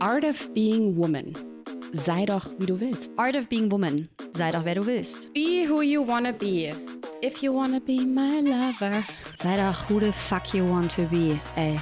[0.00, 1.32] Art of Being Woman.
[1.92, 3.10] Sei doch, wie du willst.
[3.16, 4.08] Art of Being Woman.
[4.32, 5.32] Sei doch, wer du willst.
[5.34, 6.72] Be who you wanna be.
[7.20, 9.02] If you wanna be my lover.
[9.34, 11.76] Sei doch, who the fuck you want to be, ey.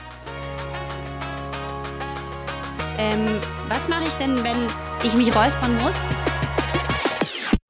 [2.97, 3.39] Ähm,
[3.69, 4.57] was mache ich denn, wenn
[5.05, 5.95] ich mich räuspern muss?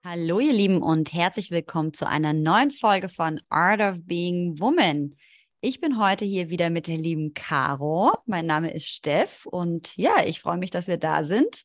[0.05, 5.17] Hallo, ihr Lieben, und herzlich willkommen zu einer neuen Folge von Art of Being Woman.
[5.69, 8.13] Ich bin heute hier wieder mit der lieben Caro.
[8.25, 11.65] Mein Name ist Steff und ja, ich freue mich, dass wir da sind.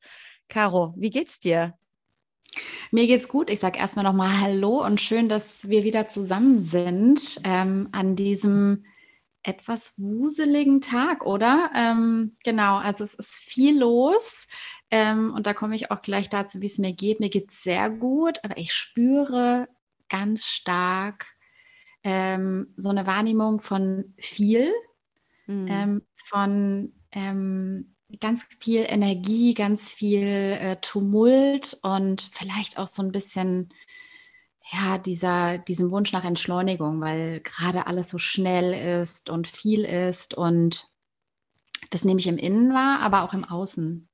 [0.50, 1.78] Caro, wie geht's dir?
[2.90, 3.52] Mir geht's gut.
[3.52, 8.86] Ich sage erstmal nochmal Hallo und schön, dass wir wieder zusammen sind ähm, an diesem
[9.44, 11.70] etwas wuseligen Tag, oder?
[11.76, 14.48] Ähm, genau, also es ist viel los
[14.90, 17.20] ähm, und da komme ich auch gleich dazu, wie es mir geht.
[17.20, 19.68] Mir geht's sehr gut, aber ich spüre
[20.10, 21.28] ganz stark
[22.04, 24.72] ähm, so eine Wahrnehmung von viel,
[25.48, 25.68] mhm.
[25.70, 33.12] ähm, von ähm, ganz viel Energie, ganz viel äh, Tumult und vielleicht auch so ein
[33.12, 33.70] bisschen
[34.72, 40.34] ja, dieser, diesem Wunsch nach Entschleunigung, weil gerade alles so schnell ist und viel ist
[40.34, 40.88] und
[41.90, 44.08] das nehme ich im Innen wahr, aber auch im Außen.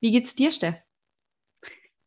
[0.00, 0.74] Wie geht's dir, Steff?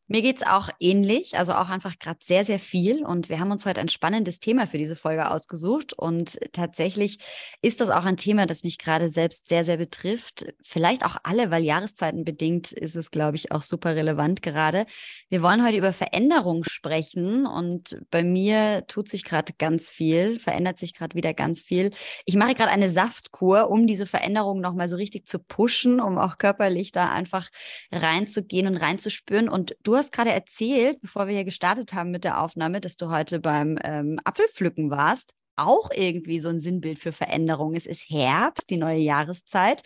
[0.08, 3.06] Mir geht es auch ähnlich, also auch einfach gerade sehr, sehr viel.
[3.06, 5.94] Und wir haben uns heute ein spannendes Thema für diese Folge ausgesucht.
[5.94, 7.20] Und tatsächlich
[7.62, 10.46] ist das auch ein Thema, das mich gerade selbst sehr, sehr betrifft.
[10.62, 14.86] Vielleicht auch alle, weil Jahreszeiten bedingt ist es, glaube ich, auch super relevant gerade.
[15.30, 17.46] Wir wollen heute über Veränderung sprechen.
[17.46, 21.92] Und bei mir tut sich gerade ganz viel, verändert sich gerade wieder ganz viel.
[22.26, 26.38] Ich mache gerade eine Saftkur, um diese Veränderung nochmal so richtig zu pushen, um auch
[26.38, 27.50] körperlich da einfach
[27.90, 29.48] reinzugehen und reinzuspüren.
[29.48, 33.10] Und du hast gerade erzählt, bevor wir hier gestartet haben mit der Aufnahme, dass du
[33.10, 35.34] heute beim ähm, Apfelpflücken warst.
[35.56, 37.74] Auch irgendwie so ein Sinnbild für Veränderung.
[37.76, 39.84] Es ist Herbst, die neue Jahreszeit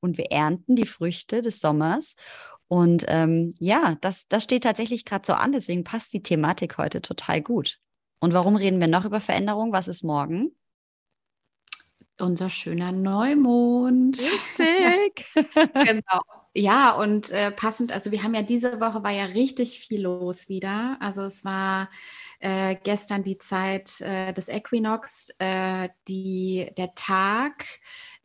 [0.00, 2.16] und wir ernten die Früchte des Sommers.
[2.68, 5.52] Und ähm, ja, das, das steht tatsächlich gerade so an.
[5.52, 7.78] Deswegen passt die Thematik heute total gut.
[8.18, 9.72] Und warum reden wir noch über Veränderung?
[9.72, 10.50] Was ist morgen?
[12.18, 14.18] Unser schöner Neumond.
[14.18, 15.26] Richtig.
[15.74, 16.39] genau.
[16.60, 20.50] Ja, und äh, passend, also wir haben ja diese Woche war ja richtig viel los
[20.50, 20.98] wieder.
[21.00, 21.88] Also es war
[22.38, 27.64] äh, gestern die Zeit äh, des Equinox, äh, die, der Tag,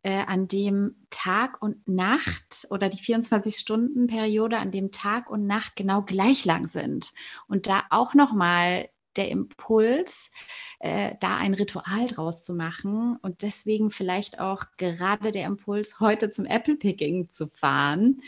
[0.02, 6.02] äh, an dem Tag und Nacht oder die 24-Stunden-Periode, an dem Tag und Nacht genau
[6.02, 7.14] gleich lang sind.
[7.48, 10.30] Und da auch nochmal der Impuls,
[10.78, 16.30] äh, da ein Ritual draus zu machen und deswegen vielleicht auch gerade der Impuls, heute
[16.30, 18.20] zum Apple Picking zu fahren.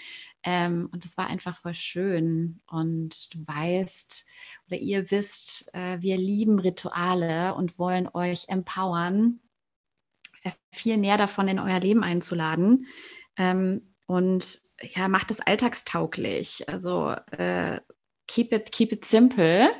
[0.42, 2.60] Ähm, und das war einfach voll schön.
[2.66, 4.26] Und du weißt
[4.68, 9.40] oder ihr wisst, äh, wir lieben Rituale und wollen euch empowern,
[10.42, 12.86] äh, viel mehr davon in euer Leben einzuladen.
[13.36, 14.62] Ähm, und
[14.94, 16.68] ja, macht es alltagstauglich.
[16.68, 17.80] Also äh,
[18.28, 19.70] keep it, keep it simple,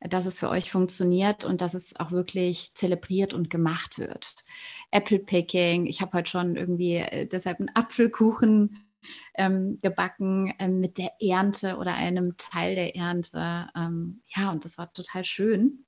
[0.00, 4.44] dass es für euch funktioniert und dass es auch wirklich zelebriert und gemacht wird.
[4.90, 8.86] Apple Picking, ich habe heute schon irgendwie äh, deshalb einen Apfelkuchen
[9.34, 13.68] ähm, gebacken ähm, mit der Ernte oder einem Teil der Ernte.
[13.76, 15.84] Ähm, ja, und das war total schön.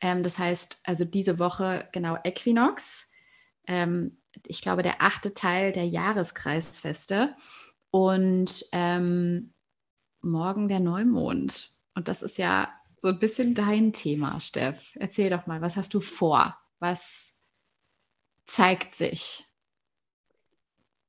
[0.00, 3.10] Ähm, das heißt, also diese Woche genau Equinox.
[3.66, 7.34] Ähm, ich glaube, der achte Teil der Jahreskreisfeste.
[7.90, 9.54] Und ähm,
[10.22, 11.72] morgen der Neumond.
[11.94, 12.68] Und das ist ja
[13.00, 14.92] so ein bisschen dein Thema, Steff.
[14.94, 16.56] Erzähl doch mal, was hast du vor?
[16.78, 17.36] Was
[18.46, 19.44] zeigt sich?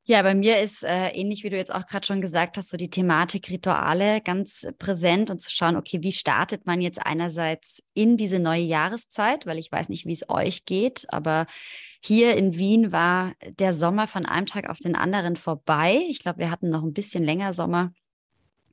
[0.09, 2.77] Ja, bei mir ist äh, ähnlich wie du jetzt auch gerade schon gesagt hast, so
[2.77, 8.17] die Thematik Rituale ganz präsent und zu schauen, okay, wie startet man jetzt einerseits in
[8.17, 11.45] diese neue Jahreszeit, weil ich weiß nicht, wie es euch geht, aber
[12.01, 16.01] hier in Wien war der Sommer von einem Tag auf den anderen vorbei.
[16.09, 17.93] Ich glaube, wir hatten noch ein bisschen länger Sommer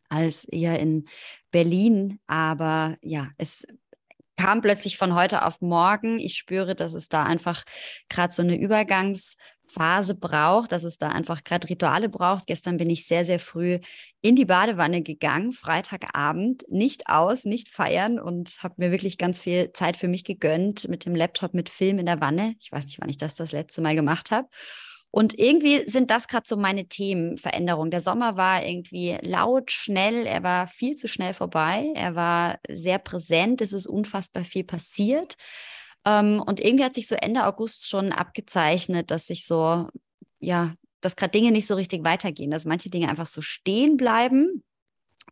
[0.09, 1.09] als eher in
[1.51, 2.19] Berlin.
[2.27, 3.67] Aber ja, es
[4.37, 6.19] kam plötzlich von heute auf morgen.
[6.19, 7.65] Ich spüre, dass es da einfach
[8.09, 12.47] gerade so eine Übergangsphase braucht, dass es da einfach gerade Rituale braucht.
[12.47, 13.79] Gestern bin ich sehr, sehr früh
[14.21, 19.73] in die Badewanne gegangen, Freitagabend, nicht aus, nicht feiern und habe mir wirklich ganz viel
[19.73, 22.55] Zeit für mich gegönnt mit dem Laptop, mit Film in der Wanne.
[22.61, 24.49] Ich weiß nicht, wann ich das das letzte Mal gemacht habe.
[25.17, 27.91] Und irgendwie sind das gerade so meine Themen, Veränderung.
[27.91, 32.99] Der Sommer war irgendwie laut, schnell, er war viel zu schnell vorbei, er war sehr
[32.99, 35.37] präsent, es ist unfassbar viel passiert.
[36.05, 39.89] Ähm, und irgendwie hat sich so Ende August schon abgezeichnet, dass sich so,
[40.39, 44.65] ja, dass gerade Dinge nicht so richtig weitergehen, dass manche Dinge einfach so stehen bleiben.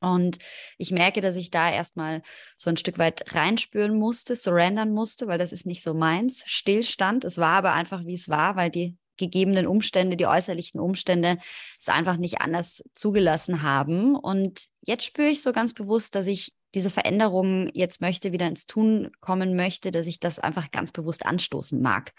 [0.00, 0.38] Und
[0.78, 2.22] ich merke, dass ich da erstmal
[2.56, 6.42] so ein Stück weit reinspüren musste, surrendern musste, weil das ist nicht so meins.
[6.46, 7.26] Stillstand.
[7.26, 11.38] Es war aber einfach, wie es war, weil die gegebenen Umstände, die äußerlichen Umstände
[11.80, 14.16] es einfach nicht anders zugelassen haben.
[14.16, 18.66] Und jetzt spüre ich so ganz bewusst, dass ich diese Veränderungen jetzt möchte, wieder ins
[18.66, 22.12] Tun kommen möchte, dass ich das einfach ganz bewusst anstoßen mag.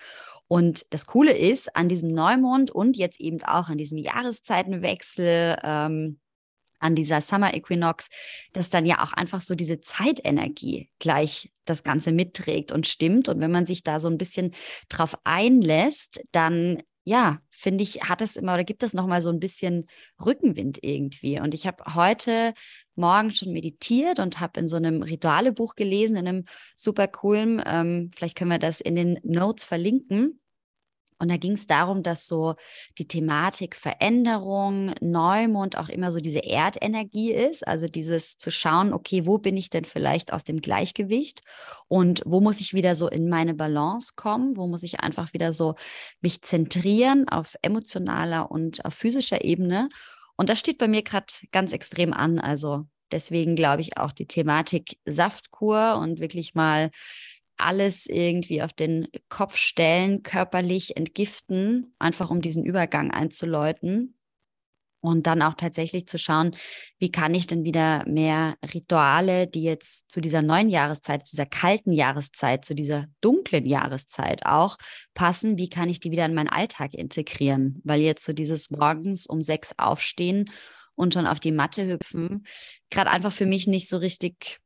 [0.47, 6.19] Und das Coole ist an diesem Neumond und jetzt eben auch an diesem Jahreszeitenwechsel, ähm,
[6.79, 8.09] an dieser Summer Equinox,
[8.53, 13.29] dass dann ja auch einfach so diese Zeitenergie gleich das Ganze mitträgt und stimmt.
[13.29, 14.51] Und wenn man sich da so ein bisschen
[14.89, 19.39] drauf einlässt, dann ja, finde ich, hat es immer oder gibt es nochmal so ein
[19.39, 19.85] bisschen
[20.23, 21.39] Rückenwind irgendwie.
[21.39, 22.53] Und ich habe heute
[22.95, 26.45] Morgen schon meditiert und habe in so einem Ritualebuch gelesen, in einem
[26.75, 30.39] super coolen, ähm, vielleicht können wir das in den Notes verlinken.
[31.17, 32.55] Und da ging es darum, dass so
[32.97, 37.65] die Thematik Veränderung, Neumond auch immer so diese Erdenergie ist.
[37.65, 41.41] Also dieses zu schauen, okay, wo bin ich denn vielleicht aus dem Gleichgewicht
[41.87, 44.57] und wo muss ich wieder so in meine Balance kommen?
[44.57, 45.75] Wo muss ich einfach wieder so
[46.21, 49.89] mich zentrieren auf emotionaler und auf physischer Ebene?
[50.35, 52.39] Und das steht bei mir gerade ganz extrem an.
[52.39, 56.91] Also deswegen glaube ich auch die Thematik Saftkur und wirklich mal
[57.57, 64.17] alles irgendwie auf den Kopf stellen, körperlich entgiften, einfach um diesen Übergang einzuläuten.
[65.01, 66.55] Und dann auch tatsächlich zu schauen,
[66.97, 71.45] wie kann ich denn wieder mehr Rituale, die jetzt zu dieser neuen Jahreszeit, zu dieser
[71.45, 74.77] kalten Jahreszeit, zu dieser dunklen Jahreszeit auch
[75.13, 77.81] passen, wie kann ich die wieder in meinen Alltag integrieren?
[77.83, 80.49] Weil jetzt so dieses morgens um sechs aufstehen
[80.95, 82.47] und schon auf die Matte hüpfen,
[82.89, 84.59] gerade einfach für mich nicht so richtig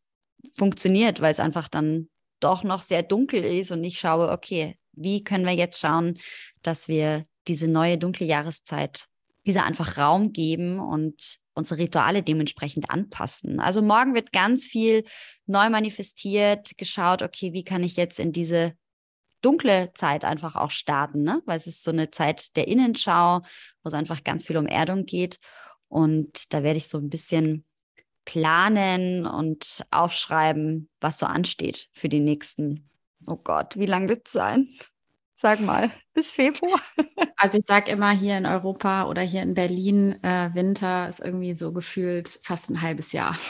[0.54, 2.08] funktioniert, weil es einfach dann
[2.40, 6.20] doch noch sehr dunkel ist und ich schaue, okay, wie können wir jetzt schauen,
[6.62, 9.08] dass wir diese neue dunkle Jahreszeit,
[9.46, 13.60] dieser einfach Raum geben und unsere Rituale dementsprechend anpassen.
[13.60, 15.04] Also morgen wird ganz viel
[15.46, 18.74] neu manifestiert, geschaut, okay, wie kann ich jetzt in diese
[19.42, 21.42] dunkle Zeit einfach auch starten, ne?
[21.46, 23.40] weil es ist so eine Zeit der Innenschau,
[23.84, 25.40] wo es einfach ganz viel um Erdung geht.
[25.88, 27.66] Und da werde ich so ein bisschen
[28.30, 32.88] planen und aufschreiben, was so ansteht für die nächsten.
[33.26, 34.70] Oh Gott, wie lange wird es sein?
[35.34, 36.80] Sag mal, bis Februar.
[37.42, 41.56] Also ich sage immer hier in Europa oder hier in Berlin, äh, Winter ist irgendwie
[41.56, 43.38] so gefühlt fast ein halbes Jahr.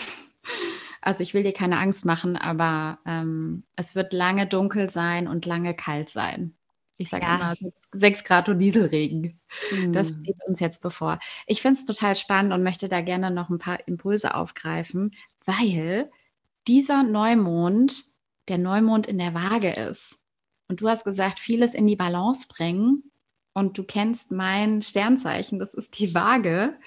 [1.02, 5.46] Also ich will dir keine Angst machen, aber ähm, es wird lange dunkel sein und
[5.46, 6.59] lange kalt sein.
[7.00, 7.36] Ich sage ja.
[7.36, 9.40] immer 6 Grad und Dieselregen.
[9.72, 9.94] Mhm.
[9.94, 11.18] Das steht uns jetzt bevor.
[11.48, 15.16] Ich finde es total spannend und möchte da gerne noch ein paar Impulse aufgreifen,
[15.46, 16.12] weil
[16.68, 18.04] dieser Neumond
[18.50, 20.18] der Neumond in der Waage ist.
[20.68, 23.12] Und du hast gesagt, vieles in die Balance bringen.
[23.54, 26.78] Und du kennst mein Sternzeichen, das ist die Waage.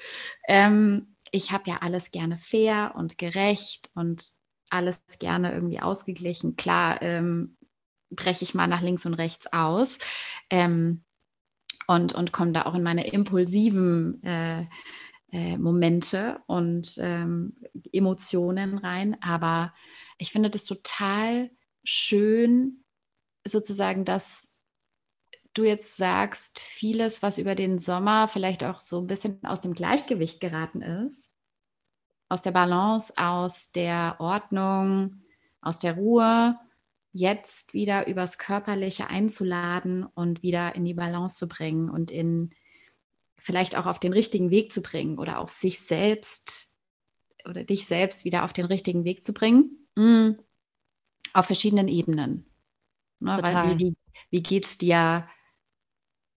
[0.47, 4.26] Ähm, ich habe ja alles gerne fair und gerecht und
[4.70, 6.56] alles gerne irgendwie ausgeglichen.
[6.56, 7.56] Klar, ähm,
[8.14, 9.99] breche ich mal nach links und rechts aus
[10.50, 11.03] ähm,
[11.87, 14.67] und, und komme da auch in meine impulsiven äh,
[15.32, 17.56] äh, Momente und ähm,
[17.93, 19.17] Emotionen rein.
[19.23, 19.75] Aber
[20.19, 21.50] ich finde das total
[21.85, 22.85] schön,
[23.44, 24.56] sozusagen, dass
[25.55, 29.75] du jetzt sagst, vieles, was über den Sommer vielleicht auch so ein bisschen aus dem
[29.75, 31.35] Gleichgewicht geraten ist,
[32.29, 35.23] aus der Balance, aus der Ordnung,
[35.61, 36.58] aus der Ruhe,
[37.12, 42.55] jetzt wieder übers Körperliche einzuladen und wieder in die Balance zu bringen und in
[43.37, 46.75] vielleicht auch auf den richtigen Weg zu bringen oder auf sich selbst
[47.44, 49.87] oder dich selbst wieder auf den richtigen Weg zu bringen.
[49.96, 50.39] Mhm.
[51.32, 52.46] Auf verschiedenen Ebenen.
[53.19, 53.96] Ne, weil wie, wie,
[54.31, 55.29] wie geht es dir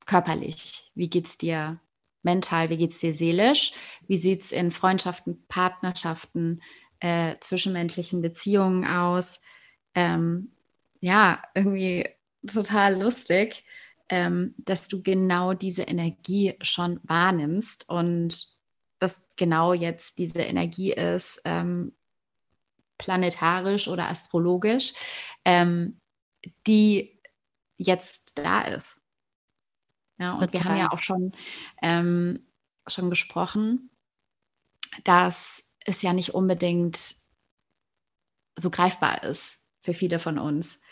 [0.06, 0.90] körperlich?
[0.94, 1.80] Wie geht es dir
[2.22, 2.70] mental?
[2.70, 3.72] Wie geht es dir seelisch?
[4.06, 6.62] Wie sieht es in Freundschaften, Partnerschaften,
[7.00, 9.40] äh, zwischenmenschlichen Beziehungen aus?
[9.94, 10.53] Ähm,
[11.04, 12.08] ja, irgendwie
[12.46, 13.62] total lustig,
[14.08, 18.50] ähm, dass du genau diese Energie schon wahrnimmst und
[19.00, 21.94] dass genau jetzt diese Energie ist, ähm,
[22.96, 24.94] planetarisch oder astrologisch,
[25.44, 26.00] ähm,
[26.66, 27.20] die
[27.76, 28.98] jetzt da ist.
[30.16, 30.52] Ja, und Total.
[30.52, 31.32] wir haben ja auch schon,
[31.82, 32.46] ähm,
[32.86, 33.90] schon gesprochen,
[35.02, 37.16] dass es ja nicht unbedingt
[38.56, 40.83] so greifbar ist für viele von uns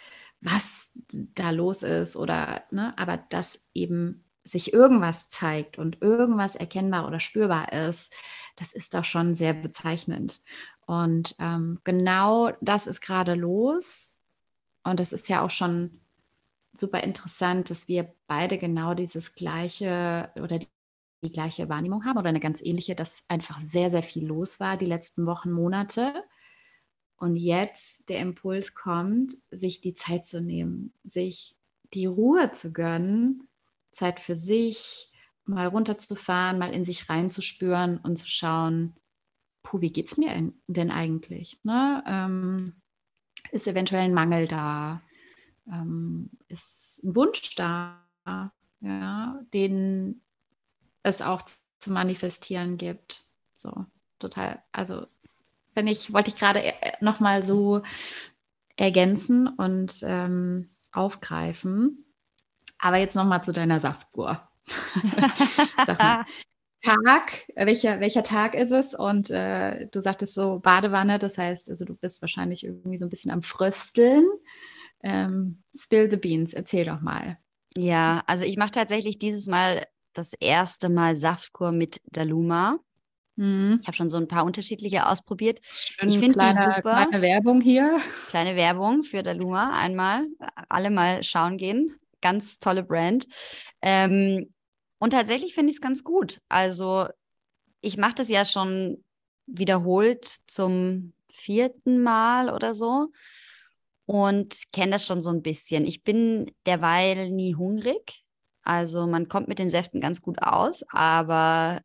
[0.42, 7.06] was da los ist oder, ne, aber dass eben sich irgendwas zeigt und irgendwas erkennbar
[7.06, 8.12] oder spürbar ist,
[8.56, 10.42] das ist doch schon sehr bezeichnend.
[10.84, 14.16] Und ähm, genau das ist gerade los.
[14.82, 16.00] Und es ist ja auch schon
[16.74, 20.66] super interessant, dass wir beide genau dieses gleiche oder die,
[21.22, 24.76] die gleiche Wahrnehmung haben oder eine ganz ähnliche, dass einfach sehr, sehr viel los war
[24.76, 26.24] die letzten Wochen, Monate
[27.22, 31.56] und jetzt der Impuls kommt, sich die Zeit zu nehmen, sich
[31.94, 33.46] die Ruhe zu gönnen
[33.92, 35.12] Zeit für sich,
[35.44, 38.96] mal runterzufahren, mal in sich reinzuspüren und zu schauen,
[39.62, 41.60] puh, wie geht es mir denn eigentlich?
[41.62, 42.02] Ne?
[42.08, 42.82] Ähm,
[43.52, 45.00] ist eventuell ein Mangel da?
[45.68, 48.04] Ähm, ist ein Wunsch da,
[48.80, 50.22] ja, den
[51.04, 51.42] es auch
[51.78, 53.22] zu manifestieren gibt?
[53.56, 53.86] So,
[54.18, 54.60] total.
[54.72, 55.06] Also,
[55.74, 57.82] wenn ich, wollte ich gerade äh, nochmal so
[58.76, 62.04] ergänzen und ähm, aufgreifen.
[62.78, 64.48] Aber jetzt nochmal zu deiner Saftkur.
[65.86, 66.24] Sag mal,
[66.82, 68.94] Tag, welcher, welcher Tag ist es?
[68.94, 73.10] Und äh, du sagtest so Badewanne, das heißt, also du bist wahrscheinlich irgendwie so ein
[73.10, 74.26] bisschen am Frösteln.
[75.04, 77.38] Ähm, spill the beans, erzähl doch mal.
[77.76, 82.78] Ja, also ich mache tatsächlich dieses Mal das erste Mal Saftkur mit Daluma.
[83.36, 83.78] Mhm.
[83.80, 85.60] Ich habe schon so ein paar unterschiedliche ausprobiert.
[85.72, 86.80] Schön ich finde die super.
[86.80, 87.98] Kleine Werbung hier.
[88.28, 90.26] Kleine Werbung für Daluma einmal.
[90.68, 91.96] Alle mal schauen gehen.
[92.20, 93.26] Ganz tolle Brand.
[93.80, 94.52] Ähm,
[94.98, 96.40] und tatsächlich finde ich es ganz gut.
[96.48, 97.08] Also
[97.80, 99.02] ich mache das ja schon
[99.46, 103.08] wiederholt zum vierten Mal oder so
[104.06, 105.84] und kenne das schon so ein bisschen.
[105.84, 108.24] Ich bin derweil nie hungrig.
[108.62, 111.80] Also man kommt mit den Säften ganz gut aus, aber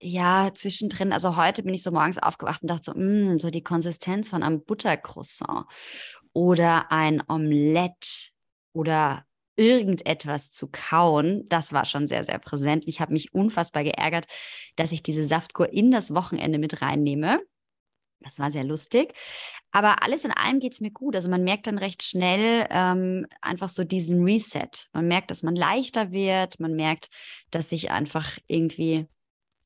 [0.00, 3.50] ja, zwischendrin, also heute bin ich so morgens aufgewacht und dachte so, mh, mm, so
[3.50, 5.66] die Konsistenz von einem Buttercroissant
[6.32, 8.32] oder ein Omelett
[8.72, 9.26] oder
[9.56, 12.84] irgendetwas zu kauen, das war schon sehr, sehr präsent.
[12.86, 14.26] Ich habe mich unfassbar geärgert,
[14.76, 17.40] dass ich diese Saftkur in das Wochenende mit reinnehme.
[18.20, 19.12] Das war sehr lustig.
[19.70, 21.14] Aber alles in allem geht es mir gut.
[21.14, 24.88] Also man merkt dann recht schnell ähm, einfach so diesen Reset.
[24.92, 26.58] Man merkt, dass man leichter wird.
[26.58, 27.08] Man merkt,
[27.50, 29.06] dass sich einfach irgendwie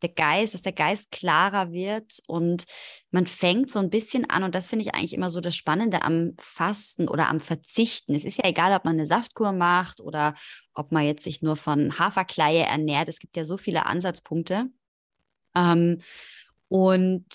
[0.04, 2.64] der Geist, dass der Geist klarer wird und
[3.10, 6.02] man fängt so ein bisschen an und das finde ich eigentlich immer so das Spannende
[6.02, 8.14] am Fasten oder am Verzichten.
[8.14, 10.34] Es ist ja egal, ob man eine Saftkur macht oder
[10.74, 13.08] ob man jetzt sich nur von Haferkleie ernährt.
[13.08, 14.66] Es gibt ja so viele Ansatzpunkte.
[15.56, 16.02] Ähm,
[16.68, 17.26] und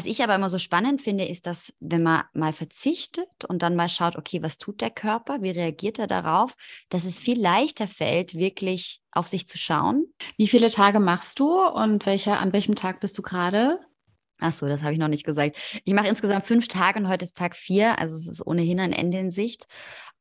[0.00, 3.76] was ich aber immer so spannend finde, ist, dass wenn man mal verzichtet und dann
[3.76, 6.54] mal schaut, okay, was tut der Körper, wie reagiert er darauf,
[6.88, 10.06] dass es viel leichter fällt, wirklich auf sich zu schauen.
[10.38, 13.78] Wie viele Tage machst du und welcher, an welchem Tag bist du gerade?
[14.38, 15.58] Ach so, das habe ich noch nicht gesagt.
[15.84, 18.94] Ich mache insgesamt fünf Tage und heute ist Tag vier, also es ist ohnehin ein
[18.94, 19.66] Ende in Sicht.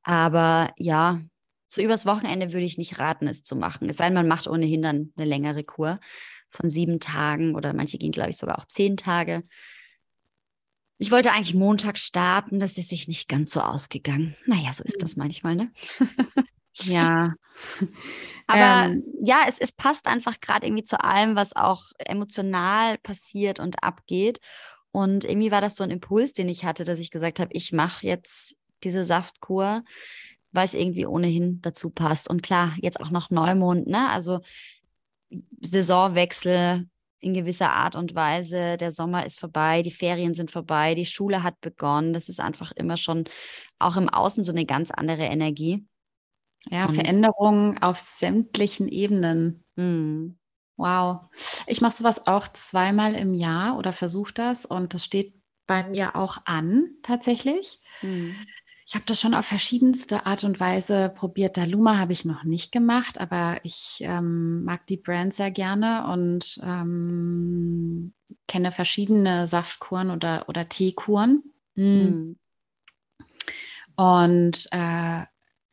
[0.04, 1.22] Aber ja,
[1.70, 3.88] so übers Wochenende würde ich nicht raten, es zu machen.
[3.88, 6.02] Es sei denn, man macht ohnehin dann eine längere Kur
[6.50, 9.44] von sieben Tagen oder manche gehen, glaube ich, sogar auch zehn Tage.
[10.98, 14.36] Ich wollte eigentlich Montag starten, das ist sich nicht ganz so ausgegangen.
[14.46, 15.20] Naja, so ist das hm.
[15.20, 15.72] manchmal, ne?
[16.74, 17.34] ja.
[18.48, 23.60] Aber ähm, ja, es, es passt einfach gerade irgendwie zu allem, was auch emotional passiert
[23.60, 24.40] und abgeht.
[24.92, 27.72] Und irgendwie war das so ein Impuls, den ich hatte, dass ich gesagt habe, ich
[27.72, 29.84] mache jetzt diese Saftkur,
[30.52, 32.30] weil es irgendwie ohnehin dazu passt.
[32.30, 34.10] Und klar, jetzt auch noch Neumond, ne?
[34.10, 34.40] Also
[35.62, 36.88] Saisonwechsel
[37.22, 38.78] in gewisser Art und Weise.
[38.78, 42.14] Der Sommer ist vorbei, die Ferien sind vorbei, die Schule hat begonnen.
[42.14, 43.26] Das ist einfach immer schon
[43.78, 45.86] auch im Außen so eine ganz andere Energie.
[46.70, 49.64] Ja, und Veränderungen auf sämtlichen Ebenen.
[49.76, 50.38] Hm.
[50.78, 51.22] Wow.
[51.68, 55.34] Ich mache sowas auch zweimal im Jahr oder versuche das und das steht
[55.68, 57.80] bei mir auch an tatsächlich.
[58.00, 58.36] Hm.
[58.90, 61.58] Ich habe das schon auf verschiedenste Art und Weise probiert.
[61.58, 66.60] Daluma habe ich noch nicht gemacht, aber ich ähm, mag die Brand sehr gerne und
[66.64, 68.16] ähm,
[68.48, 71.44] kenne verschiedene Saftkuren oder, oder Teekuren.
[71.76, 72.40] Mhm.
[73.96, 75.22] Und äh,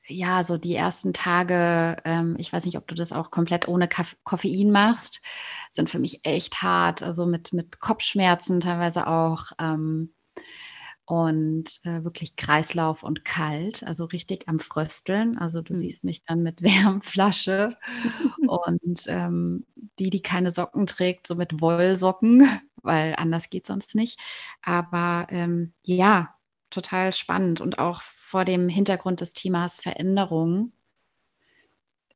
[0.08, 3.88] ja, so die ersten Tage, ähm, ich weiß nicht, ob du das auch komplett ohne
[3.88, 5.22] Kaff Koffein machst,
[5.70, 7.02] sind für mich echt hart.
[7.02, 9.52] Also mit, mit Kopfschmerzen teilweise auch.
[9.58, 10.12] Ähm,
[11.06, 15.38] und äh, wirklich Kreislauf und kalt, also richtig am Frösteln.
[15.38, 15.78] Also du mhm.
[15.78, 17.76] siehst mich dann mit Wärmflasche
[18.46, 19.64] und ähm,
[19.98, 22.48] die, die keine Socken trägt, so mit Wollsocken,
[22.82, 24.20] weil anders geht sonst nicht.
[24.62, 26.34] Aber ähm, ja,
[26.70, 30.72] total spannend und auch vor dem Hintergrund des Themas Veränderung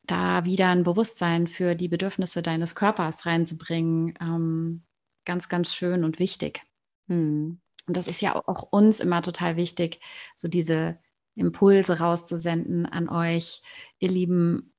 [0.02, 4.82] da wieder ein Bewusstsein für die Bedürfnisse deines Körpers reinzubringen, ähm,
[5.24, 6.62] ganz, ganz schön und wichtig.
[7.06, 7.60] Hm.
[7.90, 9.98] Und das ist ja auch uns immer total wichtig,
[10.36, 11.00] so diese
[11.34, 13.62] Impulse rauszusenden an euch,
[13.98, 14.72] ihr Lieben,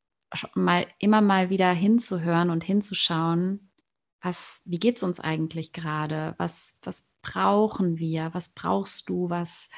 [0.55, 3.69] mal immer mal wieder hinzuhören und hinzuschauen,
[4.21, 6.35] was, wie geht es uns eigentlich gerade?
[6.37, 8.29] Was, was brauchen wir?
[8.31, 9.29] Was brauchst du?
[9.29, 9.69] Was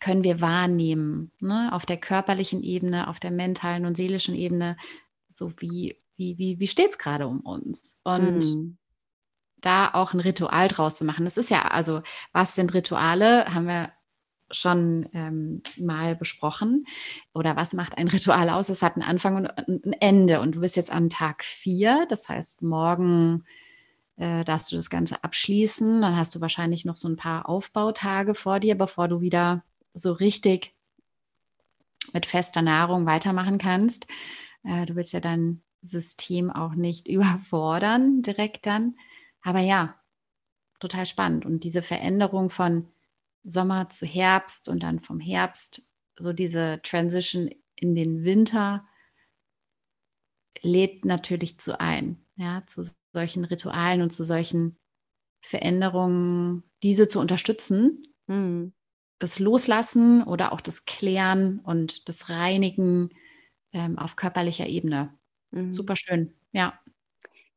[0.00, 1.32] können wir wahrnehmen?
[1.38, 1.68] Ne?
[1.70, 4.78] Auf der körperlichen Ebene, auf der mentalen und seelischen Ebene,
[5.28, 8.00] so wie, wie, wie, wie steht es gerade um uns?
[8.04, 8.78] Und mhm
[9.62, 11.24] da auch ein Ritual draus zu machen.
[11.24, 12.02] Das ist ja, also,
[12.32, 13.46] was sind Rituale?
[13.54, 13.92] Haben wir
[14.50, 16.84] schon ähm, mal besprochen.
[17.32, 18.68] Oder was macht ein Ritual aus?
[18.68, 20.40] Es hat einen Anfang und ein Ende.
[20.40, 22.06] Und du bist jetzt an Tag vier.
[22.08, 23.44] Das heißt, morgen
[24.16, 26.02] äh, darfst du das Ganze abschließen.
[26.02, 29.64] Dann hast du wahrscheinlich noch so ein paar Aufbautage vor dir, bevor du wieder
[29.94, 30.74] so richtig
[32.12, 34.06] mit fester Nahrung weitermachen kannst.
[34.64, 38.96] Äh, du willst ja dein System auch nicht überfordern direkt dann.
[39.42, 39.96] Aber ja,
[40.80, 41.46] total spannend.
[41.46, 42.88] Und diese Veränderung von
[43.44, 48.86] Sommer zu Herbst und dann vom Herbst, so diese Transition in den Winter,
[50.62, 54.78] lädt natürlich zu ein, ja, zu solchen Ritualen und zu solchen
[55.42, 58.04] Veränderungen, diese zu unterstützen.
[58.26, 58.72] Mhm.
[59.18, 63.10] Das Loslassen oder auch das Klären und das Reinigen
[63.72, 65.14] ähm, auf körperlicher Ebene.
[65.52, 65.72] Mhm.
[65.72, 66.78] Super schön, ja.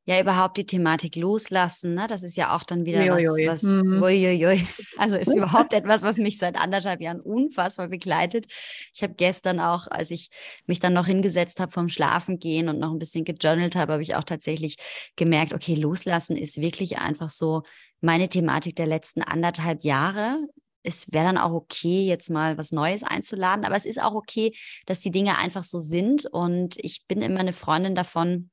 [0.08, 2.06] Ja, überhaupt die Thematik loslassen, ne?
[2.08, 3.48] das ist ja auch dann wieder uiuiui.
[3.48, 4.04] was, was mhm.
[4.04, 4.68] uiuiui.
[4.98, 8.46] also ist überhaupt etwas, was mich seit anderthalb Jahren unfassbar begleitet.
[8.94, 10.30] Ich habe gestern auch, als ich
[10.68, 14.04] mich dann noch hingesetzt habe vom Schlafen gehen und noch ein bisschen gejournalt habe, habe
[14.04, 14.78] ich auch tatsächlich
[15.16, 17.64] gemerkt, okay, loslassen ist wirklich einfach so
[18.00, 20.40] meine Thematik der letzten anderthalb Jahre
[20.86, 24.56] es wäre dann auch okay, jetzt mal was Neues einzuladen, aber es ist auch okay,
[24.86, 26.28] dass die Dinge einfach so sind.
[26.28, 28.52] Und ich bin immer eine Freundin davon,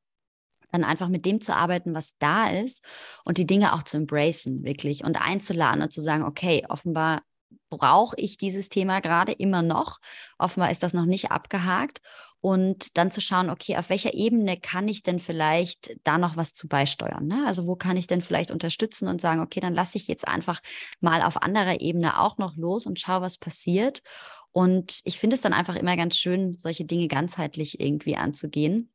[0.73, 2.85] dann einfach mit dem zu arbeiten, was da ist
[3.25, 7.23] und die Dinge auch zu embracen, wirklich und einzuladen und zu sagen, okay, offenbar
[7.69, 9.99] brauche ich dieses Thema gerade immer noch.
[10.39, 12.01] Offenbar ist das noch nicht abgehakt.
[12.41, 16.55] Und dann zu schauen, okay, auf welcher Ebene kann ich denn vielleicht da noch was
[16.55, 17.29] zu beisteuern?
[17.29, 17.45] Ne?
[17.47, 20.61] Also wo kann ich denn vielleicht unterstützen und sagen, okay, dann lasse ich jetzt einfach
[21.01, 24.03] mal auf anderer Ebene auch noch los und schaue, was passiert.
[24.51, 28.91] Und ich finde es dann einfach immer ganz schön, solche Dinge ganzheitlich irgendwie anzugehen.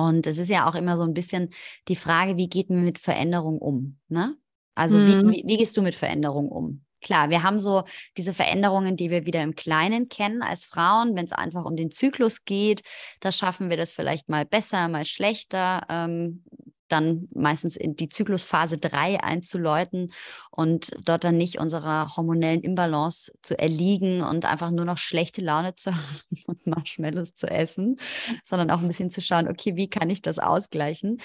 [0.00, 1.50] Und es ist ja auch immer so ein bisschen
[1.88, 3.98] die Frage, wie geht man mit Veränderung um?
[4.08, 4.36] Ne?
[4.74, 5.30] Also mhm.
[5.30, 6.84] wie, wie, gehst du mit Veränderung um?
[7.02, 7.84] Klar, wir haben so
[8.16, 11.90] diese Veränderungen, die wir wieder im Kleinen kennen als Frauen, wenn es einfach um den
[11.90, 12.82] Zyklus geht.
[13.20, 15.86] Da schaffen wir das vielleicht mal besser, mal schlechter.
[15.88, 16.44] Ähm,
[16.92, 20.12] dann meistens in die Zyklusphase 3 einzuläuten
[20.50, 25.74] und dort dann nicht unserer hormonellen Imbalance zu erliegen und einfach nur noch schlechte Laune
[25.76, 27.98] zu haben und Marshmallows zu essen,
[28.44, 31.20] sondern auch ein bisschen zu schauen, okay, wie kann ich das ausgleichen?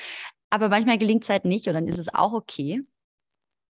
[0.50, 2.82] Aber manchmal gelingt es halt nicht und dann ist es auch okay.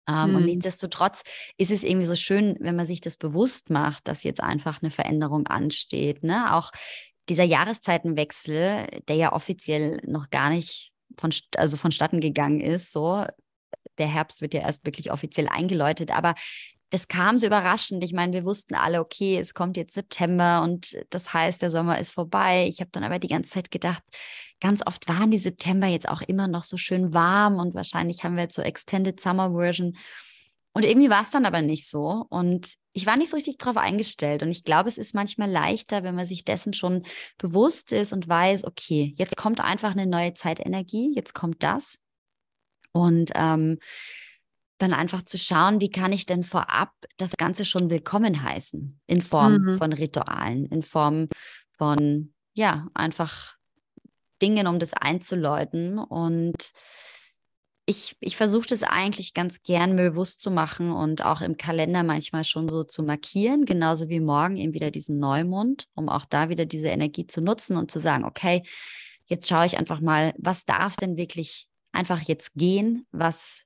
[0.08, 0.36] Ähm, hm.
[0.36, 1.24] Und nichtsdestotrotz
[1.58, 4.92] ist es irgendwie so schön, wenn man sich das bewusst macht, dass jetzt einfach eine
[4.92, 6.24] Veränderung ansteht.
[6.24, 6.54] Ne?
[6.54, 6.72] Auch
[7.30, 12.92] dieser Jahreszeitenwechsel, der ja offiziell noch gar nicht von, also vonstatten gegangen ist.
[12.92, 13.26] So,
[13.98, 16.36] der Herbst wird ja erst wirklich offiziell eingeläutet, aber
[16.90, 18.04] das kam so überraschend.
[18.04, 21.98] Ich meine, wir wussten alle, okay, es kommt jetzt September und das heißt, der Sommer
[21.98, 22.68] ist vorbei.
[22.68, 24.04] Ich habe dann aber die ganze Zeit gedacht,
[24.62, 28.36] ganz oft waren die September jetzt auch immer noch so schön warm und wahrscheinlich haben
[28.36, 29.98] wir jetzt so Extended Summer Version.
[30.74, 32.26] Und irgendwie war es dann aber nicht so.
[32.30, 34.42] Und ich war nicht so richtig darauf eingestellt.
[34.42, 37.04] Und ich glaube, es ist manchmal leichter, wenn man sich dessen schon
[37.38, 42.00] bewusst ist und weiß, okay, jetzt kommt einfach eine neue Zeitenergie, jetzt kommt das.
[42.92, 43.78] Und ähm,
[44.80, 49.22] dann einfach zu schauen, wie kann ich denn vorab das Ganze schon willkommen heißen, in
[49.22, 49.78] Form mhm.
[49.78, 51.30] von Ritualen, in Form
[51.78, 53.56] von, ja, einfach
[54.42, 56.00] Dingen, um das einzuläuten.
[56.00, 56.72] Und
[57.86, 62.04] ich, ich versuche das eigentlich ganz gern mir bewusst zu machen und auch im Kalender
[62.04, 66.50] manchmal schon so zu markieren, genauso wie morgen eben wieder diesen Neumond, um auch da
[66.50, 68.64] wieder diese Energie zu nutzen und zu sagen, okay,
[69.26, 73.64] jetzt schaue ich einfach mal, was darf denn wirklich einfach jetzt gehen, was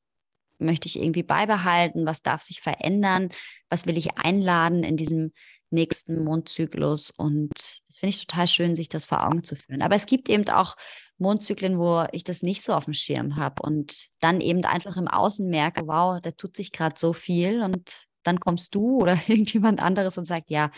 [0.58, 3.30] möchte ich irgendwie beibehalten, was darf sich verändern,
[3.70, 5.32] was will ich einladen in diesem
[5.70, 7.12] nächsten Mondzyklus.
[7.12, 7.52] Und
[7.88, 9.84] das finde ich total schön, sich das vor Augen zu führen.
[9.84, 10.76] Aber es gibt eben auch
[11.20, 15.08] Mondzyklen, wo ich das nicht so auf dem Schirm habe und dann eben einfach im
[15.08, 19.82] Außen merke, wow, da tut sich gerade so viel und dann kommst du oder irgendjemand
[19.82, 20.72] anderes und sagt, ja,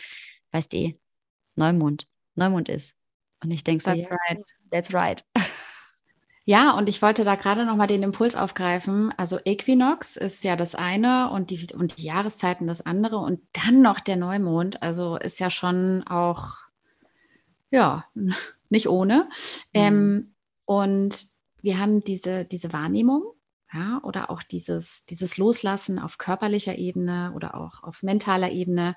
[0.52, 1.00] weißt du, eh,
[1.56, 2.96] Neumond, Neumond ist.
[3.44, 4.46] Und ich denke so, that's ja, right.
[4.72, 5.26] That's right.
[6.46, 9.14] Ja, und ich wollte da gerade noch mal den Impuls aufgreifen.
[9.18, 13.84] Also Äquinox ist ja das eine und die, und die Jahreszeiten das andere und dann
[13.84, 14.82] noch der Neumond.
[14.82, 16.56] Also ist ja schon auch,
[17.70, 18.04] ja,
[18.70, 19.30] nicht ohne.
[19.74, 19.82] Mhm.
[19.82, 21.28] Ähm, und
[21.62, 23.24] wir haben diese, diese Wahrnehmung,
[23.74, 28.96] ja, oder auch dieses, dieses Loslassen auf körperlicher Ebene oder auch auf mentaler Ebene.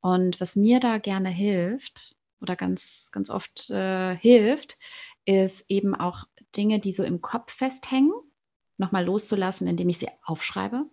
[0.00, 4.78] Und was mir da gerne hilft oder ganz, ganz oft äh, hilft,
[5.24, 6.24] ist eben auch
[6.56, 8.12] Dinge, die so im Kopf festhängen,
[8.76, 10.86] nochmal loszulassen, indem ich sie aufschreibe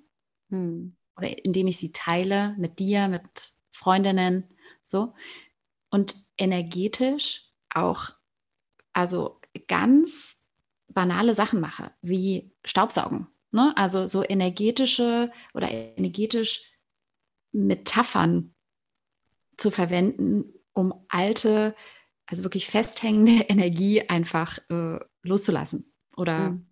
[0.49, 0.95] hm.
[1.17, 4.43] oder indem ich sie teile mit dir, mit Freundinnen,
[4.83, 5.13] so.
[5.89, 8.11] Und energetisch auch,
[8.93, 10.43] also ganz
[10.87, 13.27] banale Sachen mache, wie Staubsaugen.
[13.51, 13.73] Ne?
[13.75, 16.71] Also so energetische oder energetisch
[17.51, 18.53] Metaphern
[19.57, 21.75] zu verwenden, um alte,
[22.25, 26.67] also wirklich festhängende Energie einfach äh, loszulassen oder mhm.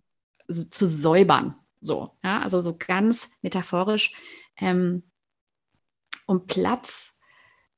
[0.48, 1.56] zu säubern.
[1.80, 4.14] So, ja, also so ganz metaphorisch,
[4.56, 5.04] ähm,
[6.26, 7.18] um Platz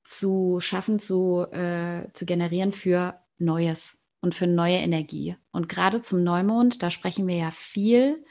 [0.05, 5.37] zu schaffen, zu, äh, zu generieren für Neues und für neue Energie.
[5.50, 8.24] Und gerade zum Neumond, da sprechen wir ja viel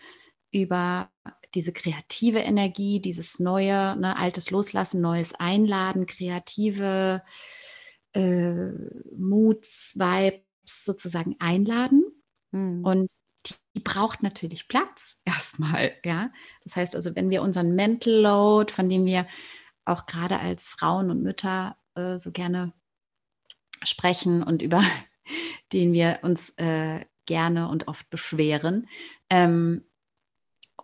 [0.52, 1.10] über
[1.56, 7.24] diese kreative Energie, dieses neue, ne, altes Loslassen, Neues einladen, kreative
[8.14, 8.72] äh,
[9.18, 12.04] Moods, Vibes sozusagen einladen.
[12.52, 12.86] Mhm.
[12.86, 13.12] Und
[13.48, 16.32] die, die, braucht natürlich Platz erstmal, ja.
[16.64, 19.26] Das heißt also, wenn wir unseren Mental Load, von dem wir
[19.86, 22.74] auch gerade als Frauen und Mütter äh, so gerne
[23.84, 24.84] sprechen und über
[25.74, 28.88] den wir uns äh, gerne und oft beschweren,
[29.30, 29.84] ähm,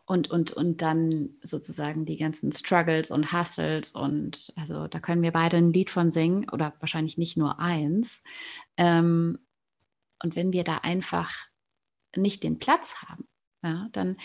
[0.05, 5.31] und, und, und dann sozusagen die ganzen Struggles und Hustles und also da können wir
[5.31, 8.21] beide ein Lied von singen oder wahrscheinlich nicht nur eins.
[8.77, 9.39] Ähm,
[10.21, 11.33] und wenn wir da einfach
[12.15, 13.27] nicht den Platz haben,
[13.63, 14.17] ja, dann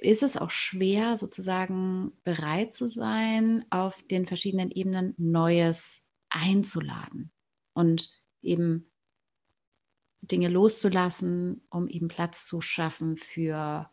[0.00, 7.32] ist es auch schwer, sozusagen bereit zu sein, auf den verschiedenen Ebenen Neues einzuladen
[7.74, 8.10] und
[8.42, 8.90] eben
[10.30, 13.90] Dinge loszulassen, um eben Platz zu schaffen für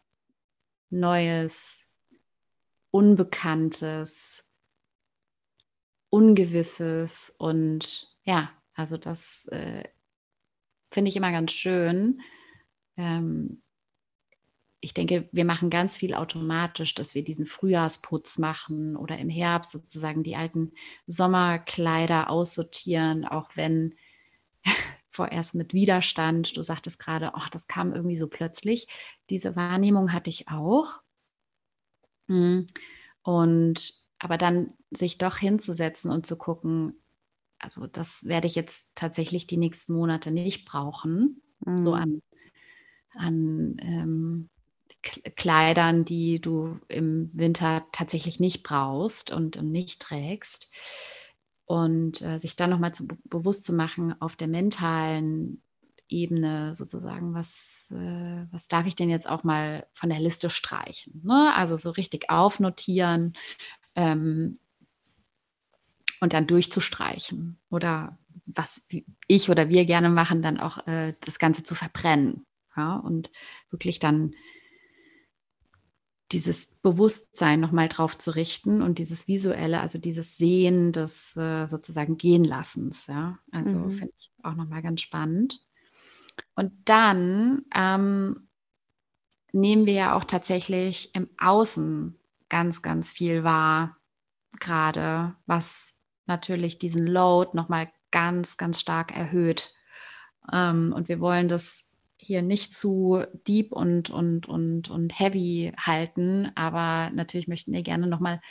[0.89, 1.91] Neues,
[2.91, 4.45] Unbekanntes,
[6.09, 9.83] Ungewisses und ja, also das äh,
[10.91, 12.21] finde ich immer ganz schön.
[12.97, 13.61] Ähm,
[14.79, 19.71] ich denke, wir machen ganz viel automatisch, dass wir diesen Frühjahrsputz machen oder im Herbst
[19.71, 20.73] sozusagen die alten
[21.07, 23.95] Sommerkleider aussortieren, auch wenn
[25.13, 26.57] vorerst mit Widerstand.
[26.57, 28.87] Du sagtest gerade, ach, das kam irgendwie so plötzlich.
[29.29, 30.99] Diese Wahrnehmung hatte ich auch.
[32.27, 32.65] Hm.
[33.21, 37.01] Und aber dann sich doch hinzusetzen und zu gucken,
[37.59, 41.79] also das werde ich jetzt tatsächlich die nächsten Monate nicht brauchen, mhm.
[41.79, 42.21] so an,
[43.15, 44.49] an ähm,
[45.35, 50.71] Kleidern, die du im Winter tatsächlich nicht brauchst und, und nicht trägst
[51.73, 52.91] und äh, sich dann nochmal
[53.23, 55.63] bewusst zu machen auf der mentalen
[56.07, 61.21] Ebene sozusagen, was, äh, was darf ich denn jetzt auch mal von der Liste streichen?
[61.25, 61.51] Ne?
[61.55, 63.33] Also so richtig aufnotieren
[63.95, 64.59] ähm,
[66.19, 68.85] und dann durchzustreichen oder was
[69.25, 72.45] ich oder wir gerne machen, dann auch äh, das Ganze zu verbrennen
[72.77, 72.97] ja?
[72.97, 73.31] und
[73.71, 74.35] wirklich dann
[76.33, 82.17] dieses Bewusstsein nochmal drauf zu richten und dieses visuelle, also dieses Sehen des äh, sozusagen
[82.17, 83.07] Gehenlassens.
[83.07, 83.91] Ja, also mhm.
[83.91, 85.61] finde ich auch nochmal ganz spannend.
[86.55, 88.49] Und dann ähm,
[89.51, 92.19] nehmen wir ja auch tatsächlich im Außen
[92.49, 93.97] ganz, ganz viel wahr,
[94.59, 95.93] gerade was
[96.25, 99.73] natürlich diesen Load nochmal ganz, ganz stark erhöht.
[100.51, 101.92] Ähm, und wir wollen das
[102.23, 108.07] hier nicht zu deep und, und, und, und heavy halten, aber natürlich möchten wir gerne
[108.07, 108.41] nochmal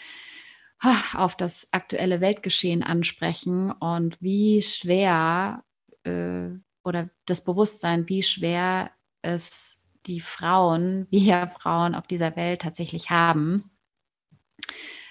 [1.15, 5.65] auf das aktuelle Weltgeschehen ansprechen und wie schwer
[6.05, 6.49] äh,
[6.85, 8.91] oder das Bewusstsein, wie schwer
[9.23, 13.71] es die Frauen, wir Frauen auf dieser Welt tatsächlich haben.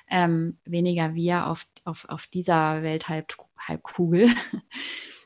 [0.09, 4.29] Ähm, weniger wir auf, auf, auf dieser Welthalbkugel.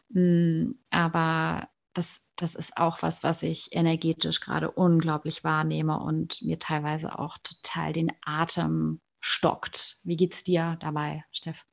[0.09, 6.59] Mm, aber das, das ist auch was, was ich energetisch gerade unglaublich wahrnehme und mir
[6.59, 9.97] teilweise auch total den Atem stockt.
[10.03, 11.65] Wie geht's dir dabei, Steff?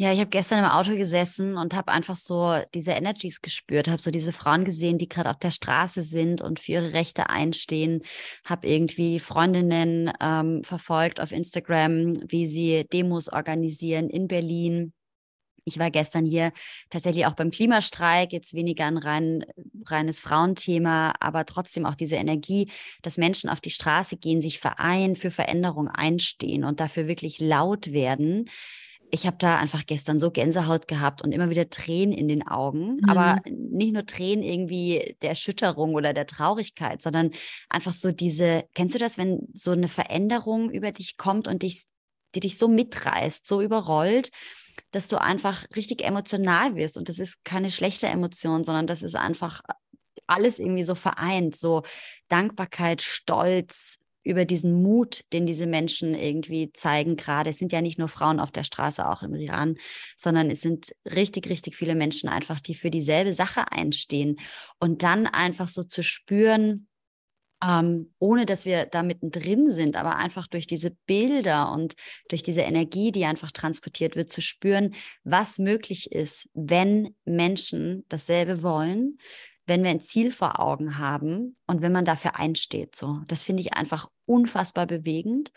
[0.00, 4.00] Ja, ich habe gestern im Auto gesessen und habe einfach so diese Energies gespürt, habe
[4.00, 8.02] so diese Frauen gesehen, die gerade auf der Straße sind und für ihre Rechte einstehen,
[8.44, 14.92] habe irgendwie Freundinnen ähm, verfolgt auf Instagram, wie sie Demos organisieren in Berlin
[15.68, 16.52] ich war gestern hier
[16.90, 19.44] tatsächlich auch beim Klimastreik, jetzt weniger ein rein,
[19.86, 22.70] reines Frauenthema, aber trotzdem auch diese Energie,
[23.02, 27.92] dass Menschen auf die Straße gehen, sich vereinen, für Veränderung einstehen und dafür wirklich laut
[27.92, 28.48] werden.
[29.10, 32.96] Ich habe da einfach gestern so Gänsehaut gehabt und immer wieder Tränen in den Augen,
[32.96, 33.08] mhm.
[33.08, 37.30] aber nicht nur Tränen irgendwie der Erschütterung oder der Traurigkeit, sondern
[37.68, 41.84] einfach so diese, kennst du das, wenn so eine Veränderung über dich kommt und dich,
[42.34, 44.30] die dich so mitreißt, so überrollt
[44.90, 46.96] dass du einfach richtig emotional wirst.
[46.96, 49.60] Und das ist keine schlechte Emotion, sondern das ist einfach
[50.26, 51.56] alles irgendwie so vereint.
[51.56, 51.82] So
[52.28, 57.50] Dankbarkeit, Stolz über diesen Mut, den diese Menschen irgendwie zeigen gerade.
[57.50, 59.76] Es sind ja nicht nur Frauen auf der Straße, auch im Iran,
[60.16, 64.38] sondern es sind richtig, richtig viele Menschen einfach, die für dieselbe Sache einstehen.
[64.80, 66.87] Und dann einfach so zu spüren,
[67.64, 71.94] ähm, ohne dass wir da mittendrin sind, aber einfach durch diese Bilder und
[72.28, 74.94] durch diese Energie, die einfach transportiert wird, zu spüren,
[75.24, 79.18] was möglich ist, wenn Menschen dasselbe wollen,
[79.66, 82.96] wenn wir ein Ziel vor Augen haben und wenn man dafür einsteht.
[82.96, 85.52] So, das finde ich einfach unfassbar bewegend.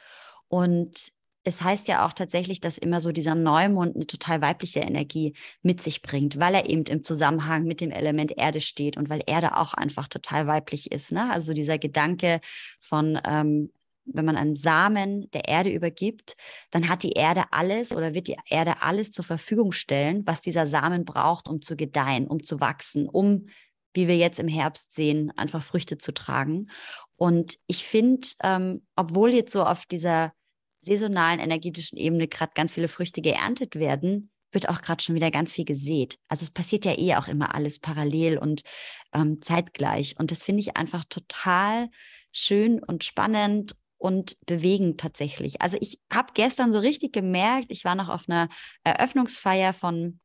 [0.47, 5.35] Und es heißt ja auch tatsächlich, dass immer so dieser Neumond eine total weibliche Energie
[5.63, 9.21] mit sich bringt, weil er eben im Zusammenhang mit dem Element Erde steht und weil
[9.25, 11.11] Erde auch einfach total weiblich ist.
[11.11, 11.31] Ne?
[11.31, 12.41] Also dieser Gedanke
[12.79, 13.71] von, ähm,
[14.05, 16.35] wenn man einen Samen der Erde übergibt,
[16.69, 20.65] dann hat die Erde alles oder wird die Erde alles zur Verfügung stellen, was dieser
[20.65, 23.47] Samen braucht, um zu gedeihen, um zu wachsen, um
[23.93, 26.69] wie wir jetzt im Herbst sehen, einfach Früchte zu tragen.
[27.17, 30.33] Und ich finde, ähm, obwohl jetzt so auf dieser
[30.81, 35.53] saisonalen energetischen Ebene gerade ganz viele Früchte geerntet werden, wird auch gerade schon wieder ganz
[35.53, 36.17] viel gesät.
[36.27, 38.63] Also es passiert ja eh auch immer alles parallel und
[39.13, 40.15] ähm, zeitgleich.
[40.19, 41.89] Und das finde ich einfach total
[42.31, 45.61] schön und spannend und bewegend tatsächlich.
[45.61, 48.49] Also ich habe gestern so richtig gemerkt, ich war noch auf einer
[48.83, 50.19] Eröffnungsfeier von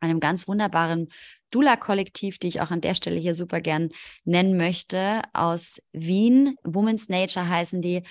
[0.00, 1.08] einem ganz wunderbaren
[1.50, 3.90] Dula-Kollektiv, die ich auch an der Stelle hier super gern
[4.24, 6.56] nennen möchte, aus Wien.
[6.64, 8.02] Women's Nature heißen die.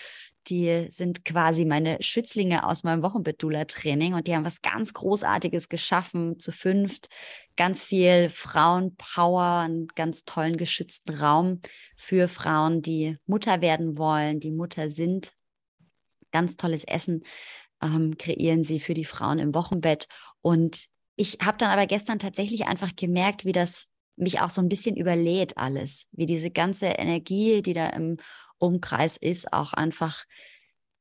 [0.48, 6.40] Die sind quasi meine Schützlinge aus meinem Wochenbett-Dula-Training und die haben was ganz Großartiges geschaffen,
[6.40, 7.10] zu fünft.
[7.56, 11.62] Ganz viel Frauenpower, einen ganz tollen geschützten Raum
[11.96, 15.34] für Frauen, die Mutter werden wollen, die Mutter sind.
[16.32, 17.24] Ganz tolles Essen
[17.82, 20.08] ähm, kreieren sie für die Frauen im Wochenbett.
[20.42, 24.70] Und ich habe dann aber gestern tatsächlich einfach gemerkt, wie das mich auch so ein
[24.70, 28.18] bisschen überlädt alles, wie diese ganze Energie, die da im
[28.62, 30.26] Umkreis ist, auch einfach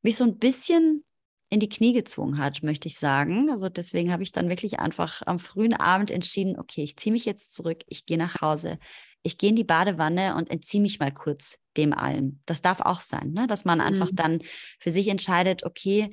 [0.03, 1.05] mich so ein bisschen
[1.51, 3.51] in die Knie gezwungen hat, möchte ich sagen.
[3.51, 7.25] Also deswegen habe ich dann wirklich einfach am frühen Abend entschieden, okay, ich ziehe mich
[7.25, 8.79] jetzt zurück, ich gehe nach Hause,
[9.23, 12.41] ich gehe in die Badewanne und entziehe mich mal kurz dem allem.
[12.47, 13.47] Das darf auch sein, ne?
[13.47, 14.17] dass man einfach mhm.
[14.17, 14.43] dann
[14.79, 16.11] für sich entscheidet, okay,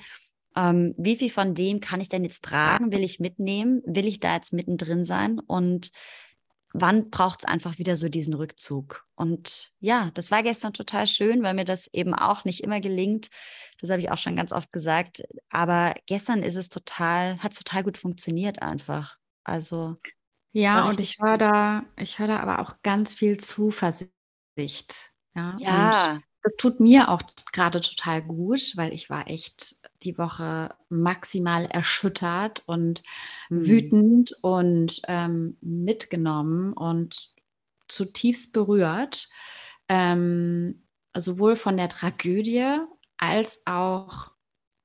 [0.56, 2.92] ähm, wie viel von dem kann ich denn jetzt tragen?
[2.92, 3.82] Will ich mitnehmen?
[3.86, 5.40] Will ich da jetzt mittendrin sein?
[5.40, 5.92] Und
[6.74, 9.06] wann braucht es einfach wieder so diesen Rückzug?
[9.16, 13.30] Und ja, das war gestern total schön, weil mir das eben auch nicht immer gelingt.
[13.80, 15.24] Das habe ich auch schon ganz oft gesagt.
[15.50, 19.18] Aber gestern ist es total, hat es total gut funktioniert einfach.
[19.44, 19.98] Also.
[20.52, 24.12] Ja, und ich höre da, ich höre da aber auch ganz viel Zuversicht.
[25.36, 25.56] Ja.
[25.60, 26.12] ja.
[26.14, 31.66] Und das tut mir auch gerade total gut, weil ich war echt die Woche maximal
[31.66, 33.04] erschüttert und
[33.50, 33.66] mhm.
[33.66, 37.34] wütend und ähm, mitgenommen und
[37.88, 39.30] zutiefst berührt,
[39.90, 40.84] ähm,
[41.16, 42.78] sowohl von der Tragödie
[43.18, 44.32] als auch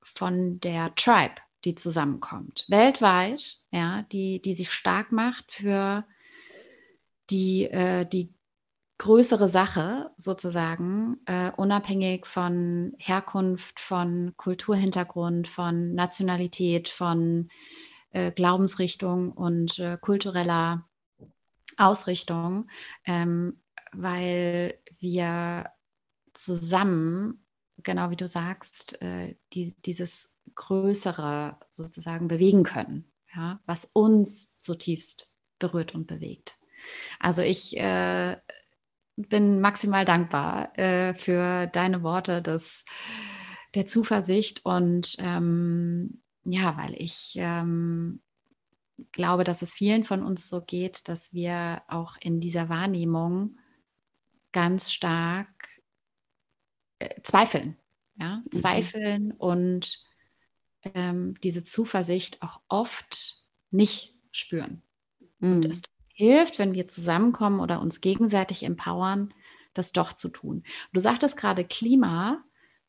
[0.01, 6.05] von der Tribe, die zusammenkommt, weltweit, ja, die, die sich stark macht für
[7.29, 8.33] die, äh, die
[8.97, 17.49] größere Sache sozusagen, äh, unabhängig von Herkunft, von Kulturhintergrund, von Nationalität, von
[18.11, 20.87] äh, Glaubensrichtung und äh, kultureller
[21.77, 22.69] Ausrichtung,
[23.05, 25.65] ähm, weil wir
[26.33, 27.45] zusammen,
[27.83, 35.33] genau wie du sagst, äh, die, dieses Größere sozusagen bewegen können, ja, was uns zutiefst
[35.59, 36.57] berührt und bewegt.
[37.19, 38.37] Also ich äh,
[39.15, 42.85] bin maximal dankbar äh, für deine Worte des,
[43.75, 48.21] der Zuversicht und ähm, ja, weil ich ähm,
[49.11, 53.57] glaube, dass es vielen von uns so geht, dass wir auch in dieser Wahrnehmung
[54.51, 55.47] ganz stark
[56.99, 57.77] äh, zweifeln.
[58.15, 58.37] Ja?
[58.37, 58.51] Mhm.
[58.51, 60.03] Zweifeln und
[60.83, 64.81] ähm, diese Zuversicht auch oft nicht spüren.
[65.39, 65.53] Mhm.
[65.53, 65.81] Und es
[66.13, 69.33] hilft, wenn wir zusammenkommen oder uns gegenseitig empowern,
[69.73, 70.63] das doch zu tun.
[70.93, 72.43] Du sagtest gerade Klima.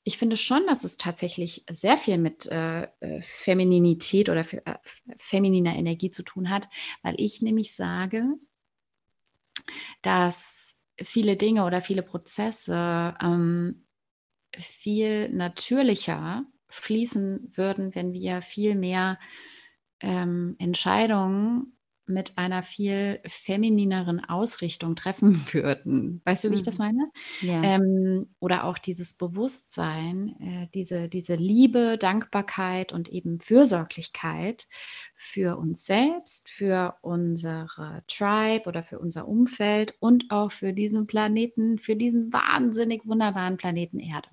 [0.04, 4.76] Ich finde schon, dass es tatsächlich sehr viel mit äh, äh Femininität oder äh,
[5.16, 6.68] femininer Energie zu tun hat,
[7.02, 8.28] weil ich nämlich sage,
[10.02, 13.86] dass viele Dinge oder viele Prozesse ähm,
[14.52, 19.18] viel natürlicher fließen würden, wenn wir viel mehr
[20.00, 21.73] ähm, Entscheidungen
[22.06, 26.20] mit einer viel feminineren Ausrichtung treffen würden.
[26.24, 26.84] Weißt du, wie ich das mhm.
[26.84, 27.10] meine?
[27.40, 27.62] Ja.
[27.62, 34.66] Ähm, oder auch dieses Bewusstsein, äh, diese, diese Liebe, Dankbarkeit und eben Fürsorglichkeit
[35.16, 41.78] für uns selbst, für unsere Tribe oder für unser Umfeld und auch für diesen Planeten,
[41.78, 44.28] für diesen wahnsinnig wunderbaren Planeten Erde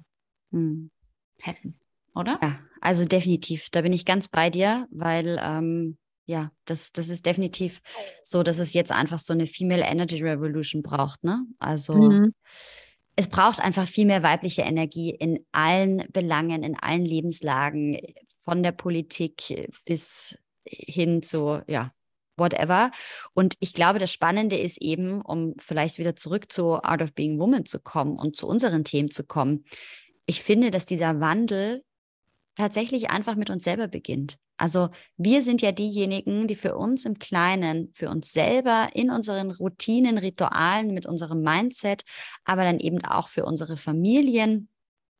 [0.51, 0.91] hm.
[1.39, 1.79] hätten,
[2.13, 2.39] oder?
[2.41, 3.69] Ja, also definitiv.
[3.71, 7.81] Da bin ich ganz bei dir, weil ähm, ja, das, das ist definitiv
[8.23, 11.45] so, dass es jetzt einfach so eine Female Energy Revolution braucht, ne?
[11.59, 12.33] Also mhm.
[13.15, 17.97] es braucht einfach viel mehr weibliche Energie in allen Belangen, in allen Lebenslagen,
[18.43, 21.91] von der Politik bis hin zu, ja,
[22.37, 22.91] whatever.
[23.33, 27.39] Und ich glaube, das Spannende ist eben, um vielleicht wieder zurück zu Art of Being
[27.39, 29.65] Woman zu kommen und zu unseren Themen zu kommen.
[30.25, 31.83] Ich finde, dass dieser Wandel
[32.55, 34.37] tatsächlich einfach mit uns selber beginnt.
[34.61, 39.49] Also wir sind ja diejenigen, die für uns im Kleinen, für uns selber in unseren
[39.49, 42.03] Routinen, Ritualen, mit unserem Mindset,
[42.45, 44.69] aber dann eben auch für unsere Familien,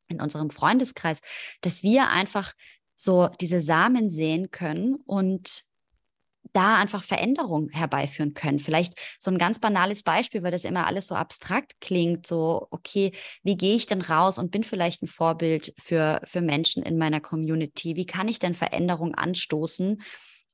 [0.10, 1.22] in unserem Freundeskreis,
[1.62, 2.54] dass wir einfach
[2.96, 5.64] so diese Samen sehen können und
[6.54, 8.60] da einfach Veränderungen herbeiführen können.
[8.60, 13.12] Vielleicht so ein ganz banales Beispiel, weil das immer alles so abstrakt klingt, so, okay,
[13.44, 17.22] wie gehe ich denn raus und bin vielleicht ein Vorbild für, für Menschen in meiner
[17.22, 17.96] Community?
[17.96, 20.02] Wie kann ich denn Veränderungen anstoßen?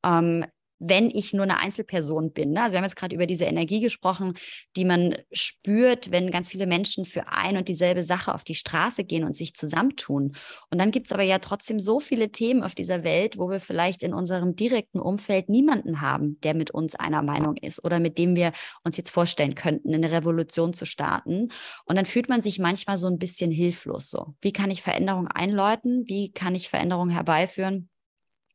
[0.04, 0.46] Ähm,
[0.80, 2.52] wenn ich nur eine Einzelperson bin.
[2.52, 2.62] Ne?
[2.62, 4.34] Also wir haben jetzt gerade über diese Energie gesprochen,
[4.76, 9.04] die man spürt, wenn ganz viele Menschen für ein und dieselbe Sache auf die Straße
[9.04, 10.36] gehen und sich zusammentun.
[10.70, 13.60] Und dann gibt es aber ja trotzdem so viele Themen auf dieser Welt, wo wir
[13.60, 18.18] vielleicht in unserem direkten Umfeld niemanden haben, der mit uns einer Meinung ist oder mit
[18.18, 18.52] dem wir
[18.84, 21.50] uns jetzt vorstellen könnten, eine Revolution zu starten.
[21.86, 24.36] Und dann fühlt man sich manchmal so ein bisschen hilflos so.
[24.42, 26.04] Wie kann ich Veränderungen einläuten?
[26.08, 27.90] Wie kann ich Veränderungen herbeiführen?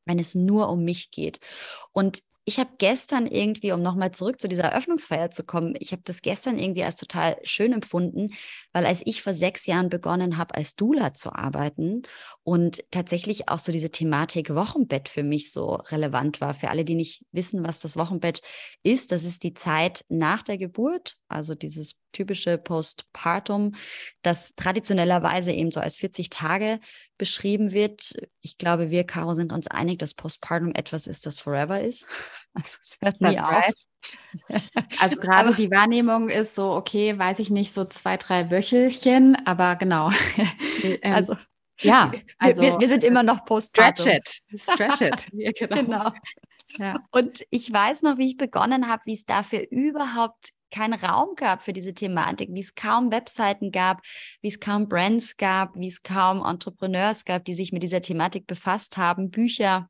[0.05, 1.41] Wenn es nur um mich geht.
[1.93, 6.03] Und ich habe gestern irgendwie, um nochmal zurück zu dieser Eröffnungsfeier zu kommen, ich habe
[6.05, 8.35] das gestern irgendwie als total schön empfunden,
[8.73, 12.03] weil als ich vor sechs Jahren begonnen habe, als Dula zu arbeiten
[12.43, 16.55] und tatsächlich auch so diese Thematik Wochenbett für mich so relevant war.
[16.55, 18.43] Für alle, die nicht wissen, was das Wochenbett
[18.83, 23.75] ist, das ist die Zeit nach der Geburt, also dieses typische Postpartum,
[24.23, 26.81] das traditionellerweise eben so als 40 Tage
[27.19, 28.15] beschrieben wird.
[28.41, 32.07] Ich glaube, wir, Caro, sind uns einig, dass Postpartum etwas ist, das forever ist.
[32.55, 33.73] Also es hört nie auf.
[34.99, 39.77] Also gerade die Wahrnehmung ist so, okay, weiß ich nicht, so zwei, drei Wöchelchen, aber
[39.77, 40.11] genau.
[40.85, 41.37] Ähm, also
[41.81, 44.05] ja, also wir, wir, sind immer noch Postpartum.
[44.05, 45.29] Stretch it, stretch it.
[45.33, 45.77] ja, genau.
[45.77, 46.13] genau.
[46.79, 46.97] Ja.
[47.13, 51.63] Und ich weiß noch, wie ich begonnen habe, wie es dafür überhaupt keinen Raum gab
[51.63, 54.03] für diese Thematik, wie es kaum Webseiten gab,
[54.41, 58.47] wie es kaum Brands gab, wie es kaum Entrepreneurs gab, die sich mit dieser Thematik
[58.47, 59.89] befasst haben, Bücher,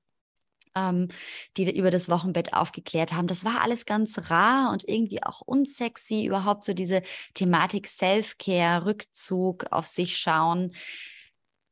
[0.74, 1.08] ähm,
[1.56, 3.26] die über das Wochenbett aufgeklärt haben.
[3.26, 7.02] Das war alles ganz rar und irgendwie auch unsexy, überhaupt so diese
[7.34, 10.72] Thematik Self-Care, Rückzug, auf sich schauen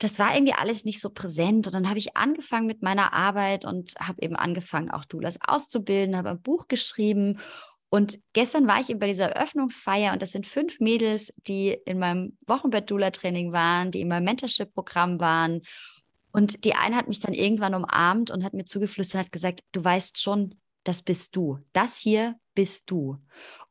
[0.03, 1.67] das war irgendwie alles nicht so präsent.
[1.67, 6.17] Und dann habe ich angefangen mit meiner Arbeit und habe eben angefangen, auch Doulas auszubilden,
[6.17, 7.39] habe ein Buch geschrieben
[7.93, 11.99] und gestern war ich eben bei dieser Eröffnungsfeier und das sind fünf Mädels, die in
[11.99, 15.63] meinem Wochenbett-Dula-Training waren, die in meinem Mentorship-Programm waren.
[16.33, 19.83] Und die eine hat mich dann irgendwann umarmt und hat mir zugeflüstert, hat gesagt, du
[19.83, 21.59] weißt schon, das bist du.
[21.73, 23.19] Das hier bist du.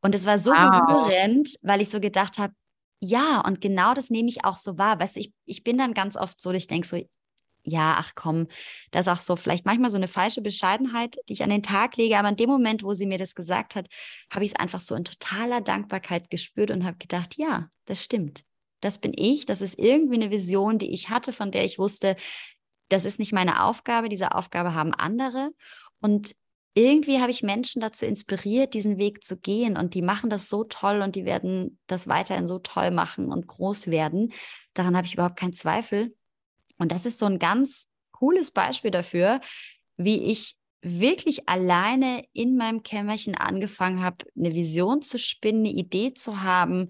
[0.02, 0.86] Und es war so wow.
[0.88, 2.54] berührend, weil ich so gedacht habe,
[3.02, 5.00] ja, und genau das nehme ich auch so wahr.
[5.00, 7.02] Weißt du, ich, ich bin dann ganz oft so, ich denke so,
[7.64, 8.48] ja, ach komm,
[8.92, 11.98] das ist auch so vielleicht manchmal so eine falsche Bescheidenheit, die ich an den Tag
[11.98, 12.18] lege.
[12.18, 13.88] Aber in dem Moment, wo sie mir das gesagt hat,
[14.32, 18.44] habe ich es einfach so in totaler Dankbarkeit gespürt und habe gedacht, ja, das stimmt.
[18.82, 19.46] Das bin ich.
[19.46, 22.16] Das ist irgendwie eine Vision, die ich hatte, von der ich wusste,
[22.90, 24.10] das ist nicht meine Aufgabe.
[24.10, 25.52] Diese Aufgabe haben andere.
[26.02, 26.36] Und
[26.74, 29.78] irgendwie habe ich Menschen dazu inspiriert, diesen Weg zu gehen.
[29.78, 33.48] Und die machen das so toll und die werden das weiterhin so toll machen und
[33.48, 34.34] groß werden.
[34.74, 36.16] Daran habe ich überhaupt keinen Zweifel.
[36.78, 39.42] Und das ist so ein ganz cooles Beispiel dafür,
[39.98, 46.14] wie ich wirklich alleine in meinem Kämmerchen angefangen habe, eine Vision zu spinnen, eine Idee
[46.14, 46.90] zu haben,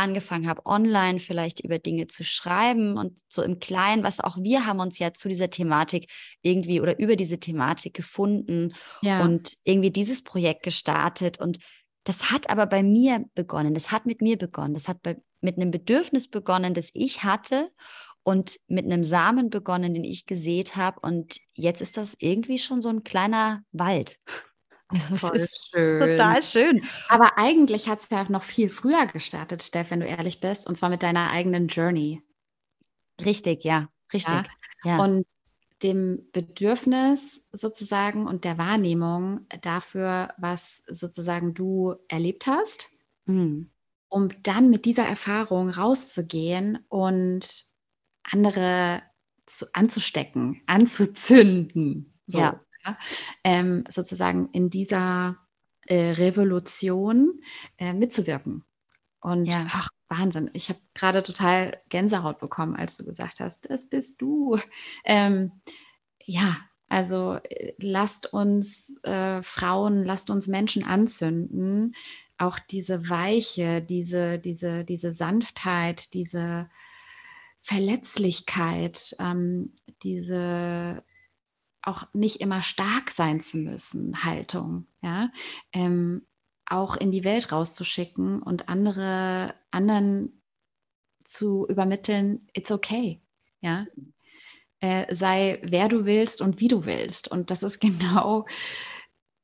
[0.00, 4.66] angefangen habe, online vielleicht über Dinge zu schreiben und so im Kleinen, was auch wir
[4.66, 6.10] haben uns ja zu dieser Thematik
[6.42, 9.22] irgendwie oder über diese Thematik gefunden ja.
[9.22, 11.40] und irgendwie dieses Projekt gestartet.
[11.40, 11.58] Und
[12.04, 15.56] das hat aber bei mir begonnen, das hat mit mir begonnen, das hat bei, mit
[15.56, 17.70] einem Bedürfnis begonnen, das ich hatte
[18.22, 21.00] und mit einem Samen begonnen, den ich gesät habe.
[21.00, 24.18] Und jetzt ist das irgendwie schon so ein kleiner Wald.
[25.10, 26.00] Also Voll ist schön.
[26.00, 26.84] total schön.
[27.08, 30.76] Aber eigentlich hat es ja noch viel früher gestartet, Steff, wenn du ehrlich bist, und
[30.76, 32.22] zwar mit deiner eigenen Journey.
[33.24, 34.34] Richtig, ja, richtig.
[34.34, 34.44] Ja?
[34.84, 34.98] ja.
[34.98, 35.26] Und
[35.82, 42.92] dem Bedürfnis sozusagen und der Wahrnehmung dafür, was sozusagen du erlebt hast,
[43.26, 43.70] mhm.
[44.08, 47.66] um dann mit dieser Erfahrung rauszugehen und
[48.22, 49.02] andere
[49.46, 52.18] zu, anzustecken, anzuzünden.
[52.26, 52.60] So, ja.
[52.90, 52.98] Ja.
[53.44, 55.36] Ähm, sozusagen in dieser
[55.86, 57.40] äh, Revolution
[57.78, 58.64] äh, mitzuwirken.
[59.20, 59.66] Und ja.
[59.70, 64.58] ach, Wahnsinn, ich habe gerade total Gänsehaut bekommen, als du gesagt hast, das bist du.
[65.04, 65.52] Ähm,
[66.24, 66.56] ja,
[66.88, 71.94] also äh, lasst uns äh, Frauen, lasst uns Menschen anzünden,
[72.38, 76.68] auch diese Weiche, diese, diese, diese Sanftheit, diese
[77.60, 81.04] Verletzlichkeit, ähm, diese
[81.82, 85.30] auch nicht immer stark sein zu müssen, Haltung, ja,
[85.72, 86.26] ähm,
[86.66, 90.40] auch in die Welt rauszuschicken und andere, anderen
[91.24, 93.20] zu übermitteln, it's okay,
[93.60, 93.86] ja.
[94.82, 97.28] Äh, sei wer du willst und wie du willst.
[97.28, 98.46] Und das ist genau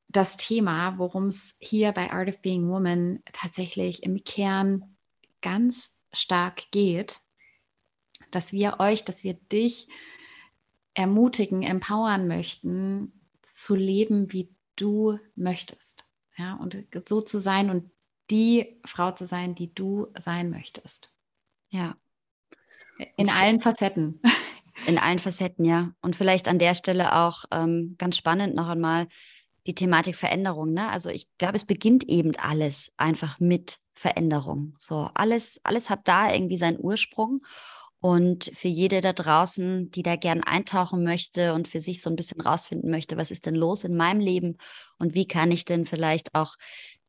[0.09, 4.97] das Thema, worum es hier bei Art of Being Woman tatsächlich im Kern
[5.43, 7.21] ganz stark geht,
[8.31, 9.89] dass wir euch, dass wir dich
[10.97, 16.07] ermutigen, empowern möchten, zu leben, wie du möchtest.
[16.39, 16.77] Ja, und
[17.07, 17.91] so zu sein und
[18.31, 21.15] die Frau zu sein, die du sein möchtest.
[21.69, 21.97] Ja.
[23.17, 24.21] In allen Facetten.
[24.87, 25.93] In allen Facetten, ja.
[26.03, 29.09] Und vielleicht an der Stelle auch ähm, ganz spannend noch einmal
[29.67, 30.73] die Thematik Veränderung.
[30.75, 30.91] Ne?
[30.91, 34.75] Also ich glaube, es beginnt eben alles einfach mit Veränderung.
[34.79, 37.43] So alles, alles hat da irgendwie seinen Ursprung.
[38.07, 42.15] Und für jede da draußen, die da gern eintauchen möchte und für sich so ein
[42.15, 44.59] bisschen rausfinden möchte, was ist denn los in meinem Leben
[45.01, 46.55] und wie kann ich denn vielleicht auch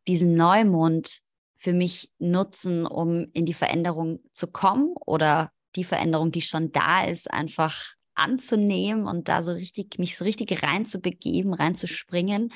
[0.07, 1.19] diesen Neumond
[1.55, 7.05] für mich nutzen, um in die Veränderung zu kommen oder die Veränderung, die schon da
[7.05, 12.51] ist, einfach anzunehmen und da so richtig, mich so richtig reinzubegeben, reinzuspringen.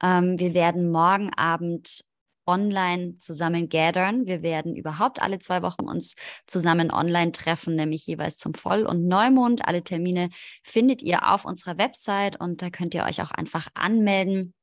[0.00, 2.04] Ähm, wir werden morgen Abend
[2.50, 4.26] online zusammen gathern.
[4.26, 6.14] Wir werden überhaupt alle zwei Wochen uns
[6.46, 9.66] zusammen online treffen, nämlich jeweils zum Voll- und Neumond.
[9.66, 10.30] Alle Termine
[10.62, 14.54] findet ihr auf unserer Website und da könnt ihr euch auch einfach anmelden.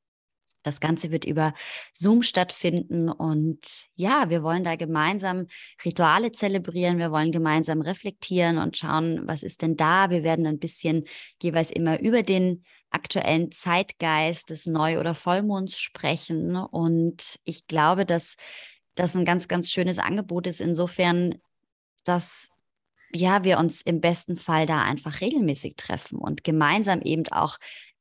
[0.68, 1.54] Das Ganze wird über
[1.94, 5.48] Zoom stattfinden und ja, wir wollen da gemeinsam
[5.84, 10.10] Rituale zelebrieren, wir wollen gemeinsam reflektieren und schauen, was ist denn da.
[10.10, 11.06] Wir werden ein bisschen
[11.42, 18.36] jeweils immer über den aktuellen Zeitgeist des Neu- oder Vollmonds sprechen und ich glaube, dass
[18.96, 21.36] das ein ganz, ganz schönes Angebot ist, insofern,
[22.04, 22.50] dass
[23.14, 27.58] ja, wir uns im besten Fall da einfach regelmäßig treffen und gemeinsam eben auch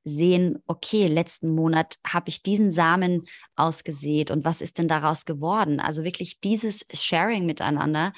[0.07, 3.26] sehen, okay, letzten Monat habe ich diesen Samen
[3.57, 5.80] ausgesät und was ist denn daraus geworden?
[5.80, 8.12] Also wirklich dieses Sharing miteinander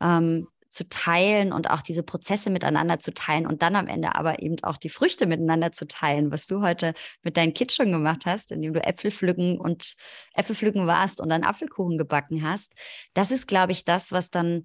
[0.00, 4.42] ähm, zu teilen und auch diese Prozesse miteinander zu teilen und dann am Ende aber
[4.42, 8.26] eben auch die Früchte miteinander zu teilen, was du heute mit deinen Kids schon gemacht
[8.26, 9.96] hast, indem du Äpfel pflücken und
[10.34, 12.74] Äpfel pflücken warst und dann Apfelkuchen gebacken hast.
[13.12, 14.64] Das ist, glaube ich, das, was dann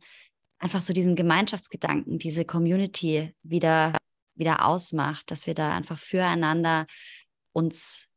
[0.59, 3.93] einfach so diesen Gemeinschaftsgedanken, diese Community wieder
[4.39, 6.87] wieder ausmacht, dass wir da einfach füreinander
[7.53, 8.09] uns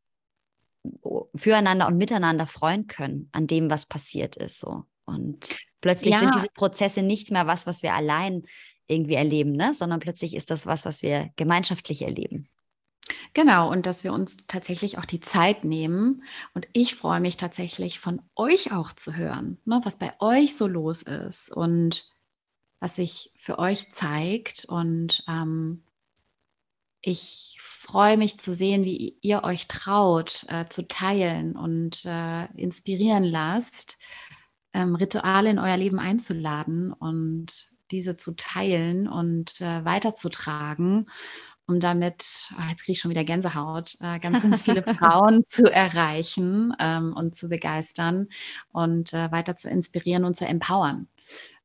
[1.35, 4.59] füreinander und miteinander freuen können an dem, was passiert ist.
[4.59, 4.85] So.
[5.05, 6.21] Und plötzlich ja.
[6.21, 8.43] sind diese Prozesse nichts mehr was, was wir allein
[8.89, 9.75] irgendwie erleben, ne?
[9.75, 12.49] sondern plötzlich ist das was, was wir gemeinschaftlich erleben.
[13.35, 16.23] Genau, und dass wir uns tatsächlich auch die Zeit nehmen.
[16.55, 20.67] Und ich freue mich tatsächlich von euch auch zu hören, ne, was bei euch so
[20.67, 22.09] los ist und
[22.81, 24.65] was sich für euch zeigt.
[24.67, 25.83] Und ähm,
[27.03, 33.25] ich freue mich zu sehen, wie ihr euch traut, äh, zu teilen und äh, inspirieren
[33.25, 33.99] lasst,
[34.73, 41.11] ähm, Rituale in euer Leben einzuladen und diese zu teilen und äh, weiterzutragen,
[41.67, 45.65] um damit, oh, jetzt kriege ich schon wieder Gänsehaut, äh, ganz, ganz viele Frauen zu
[45.65, 48.29] erreichen ähm, und zu begeistern
[48.73, 51.09] und äh, weiter zu inspirieren und zu empowern.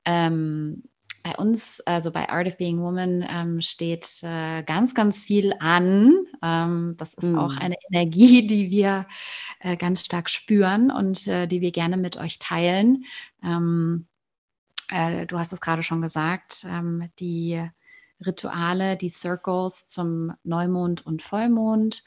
[0.03, 0.83] Ähm,
[1.28, 6.15] bei uns, also bei Art of Being Woman, ähm, steht äh, ganz, ganz viel an.
[6.41, 7.39] Ähm, das ist mhm.
[7.39, 9.07] auch eine Energie, die wir
[9.59, 13.03] äh, ganz stark spüren und äh, die wir gerne mit euch teilen.
[13.43, 14.07] Ähm,
[14.89, 17.61] äh, du hast es gerade schon gesagt, ähm, die
[18.25, 22.03] Rituale, die Circles zum Neumond und Vollmond.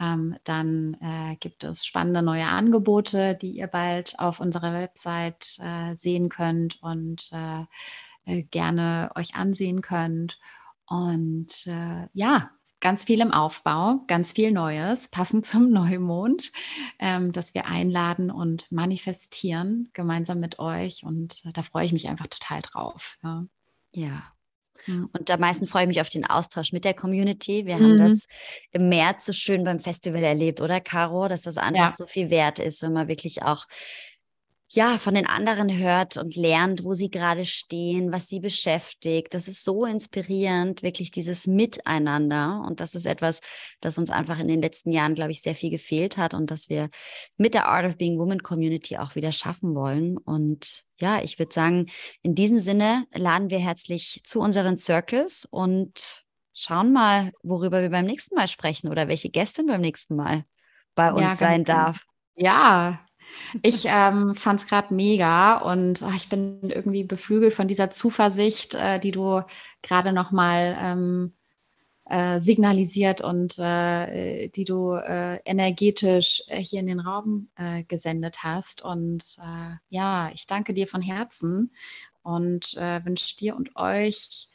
[0.00, 5.94] Ähm, dann äh, gibt es spannende neue Angebote, die ihr bald auf unserer Website äh,
[5.94, 7.64] sehen könnt und äh,
[8.24, 10.38] äh, gerne euch ansehen könnt.
[10.86, 12.50] Und äh, ja,
[12.80, 16.52] ganz viel im Aufbau, ganz viel Neues, passend zum Neumond,
[16.98, 21.02] ähm, dass wir einladen und manifestieren gemeinsam mit euch.
[21.02, 23.16] Und da freue ich mich einfach total drauf.
[23.22, 23.46] Ja.
[23.92, 24.22] ja.
[24.84, 25.08] Hm.
[25.12, 27.64] Und am meisten freue ich mich auf den Austausch mit der Community.
[27.64, 27.82] Wir mhm.
[27.84, 28.26] haben das
[28.70, 31.28] im März so schön beim Festival erlebt, oder Caro?
[31.28, 31.88] Dass das einfach ja.
[31.88, 33.64] so viel wert ist, wenn man wirklich auch
[34.68, 39.32] ja, von den anderen hört und lernt, wo sie gerade stehen, was sie beschäftigt.
[39.34, 42.62] Das ist so inspirierend, wirklich dieses Miteinander.
[42.66, 43.40] Und das ist etwas,
[43.80, 46.68] das uns einfach in den letzten Jahren, glaube ich, sehr viel gefehlt hat und das
[46.68, 46.88] wir
[47.36, 50.16] mit der Art of Being Woman Community auch wieder schaffen wollen.
[50.16, 51.86] Und ja, ich würde sagen,
[52.22, 58.06] in diesem Sinne laden wir herzlich zu unseren Circles und schauen mal, worüber wir beim
[58.06, 60.44] nächsten Mal sprechen oder welche Gästin beim nächsten Mal
[60.94, 62.04] bei uns ja, sein darf.
[62.36, 63.04] Ja,
[63.62, 68.74] Ich ähm, fand es gerade mega und ach, ich bin irgendwie beflügelt von dieser Zuversicht,
[68.74, 69.42] äh, die du
[69.82, 71.32] gerade nochmal ähm,
[72.06, 78.42] äh, signalisiert und äh, die du äh, energetisch äh, hier in den Raum äh, gesendet
[78.42, 78.82] hast.
[78.82, 81.72] Und äh, ja, ich danke dir von Herzen
[82.22, 84.48] und wünsche dir und euch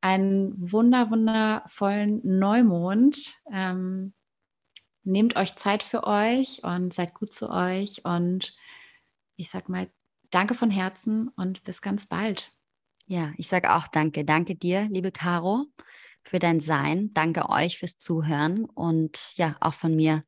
[0.00, 3.42] einen wunder, wundervollen Neumond.
[3.52, 4.12] Ähm,
[5.08, 8.04] nehmt euch Zeit für euch und seid gut zu euch.
[8.04, 8.54] Und
[9.36, 9.90] ich sag mal,
[10.30, 12.52] danke von Herzen und bis ganz bald.
[13.06, 14.24] Ja, ich sage auch danke.
[14.24, 15.64] Danke dir, liebe Caro,
[16.22, 17.10] für dein Sein.
[17.14, 20.24] Danke euch fürs Zuhören und ja, auch von mir.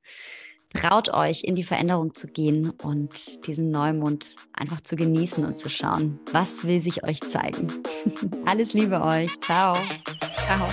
[0.72, 5.68] Traut euch, in die Veränderung zu gehen und diesen Neumond einfach zu genießen und zu
[5.68, 7.66] schauen, was will sich euch zeigen.
[8.47, 9.31] Alles Liebe euch.
[9.41, 9.74] Ciao.
[10.37, 10.68] Ciao.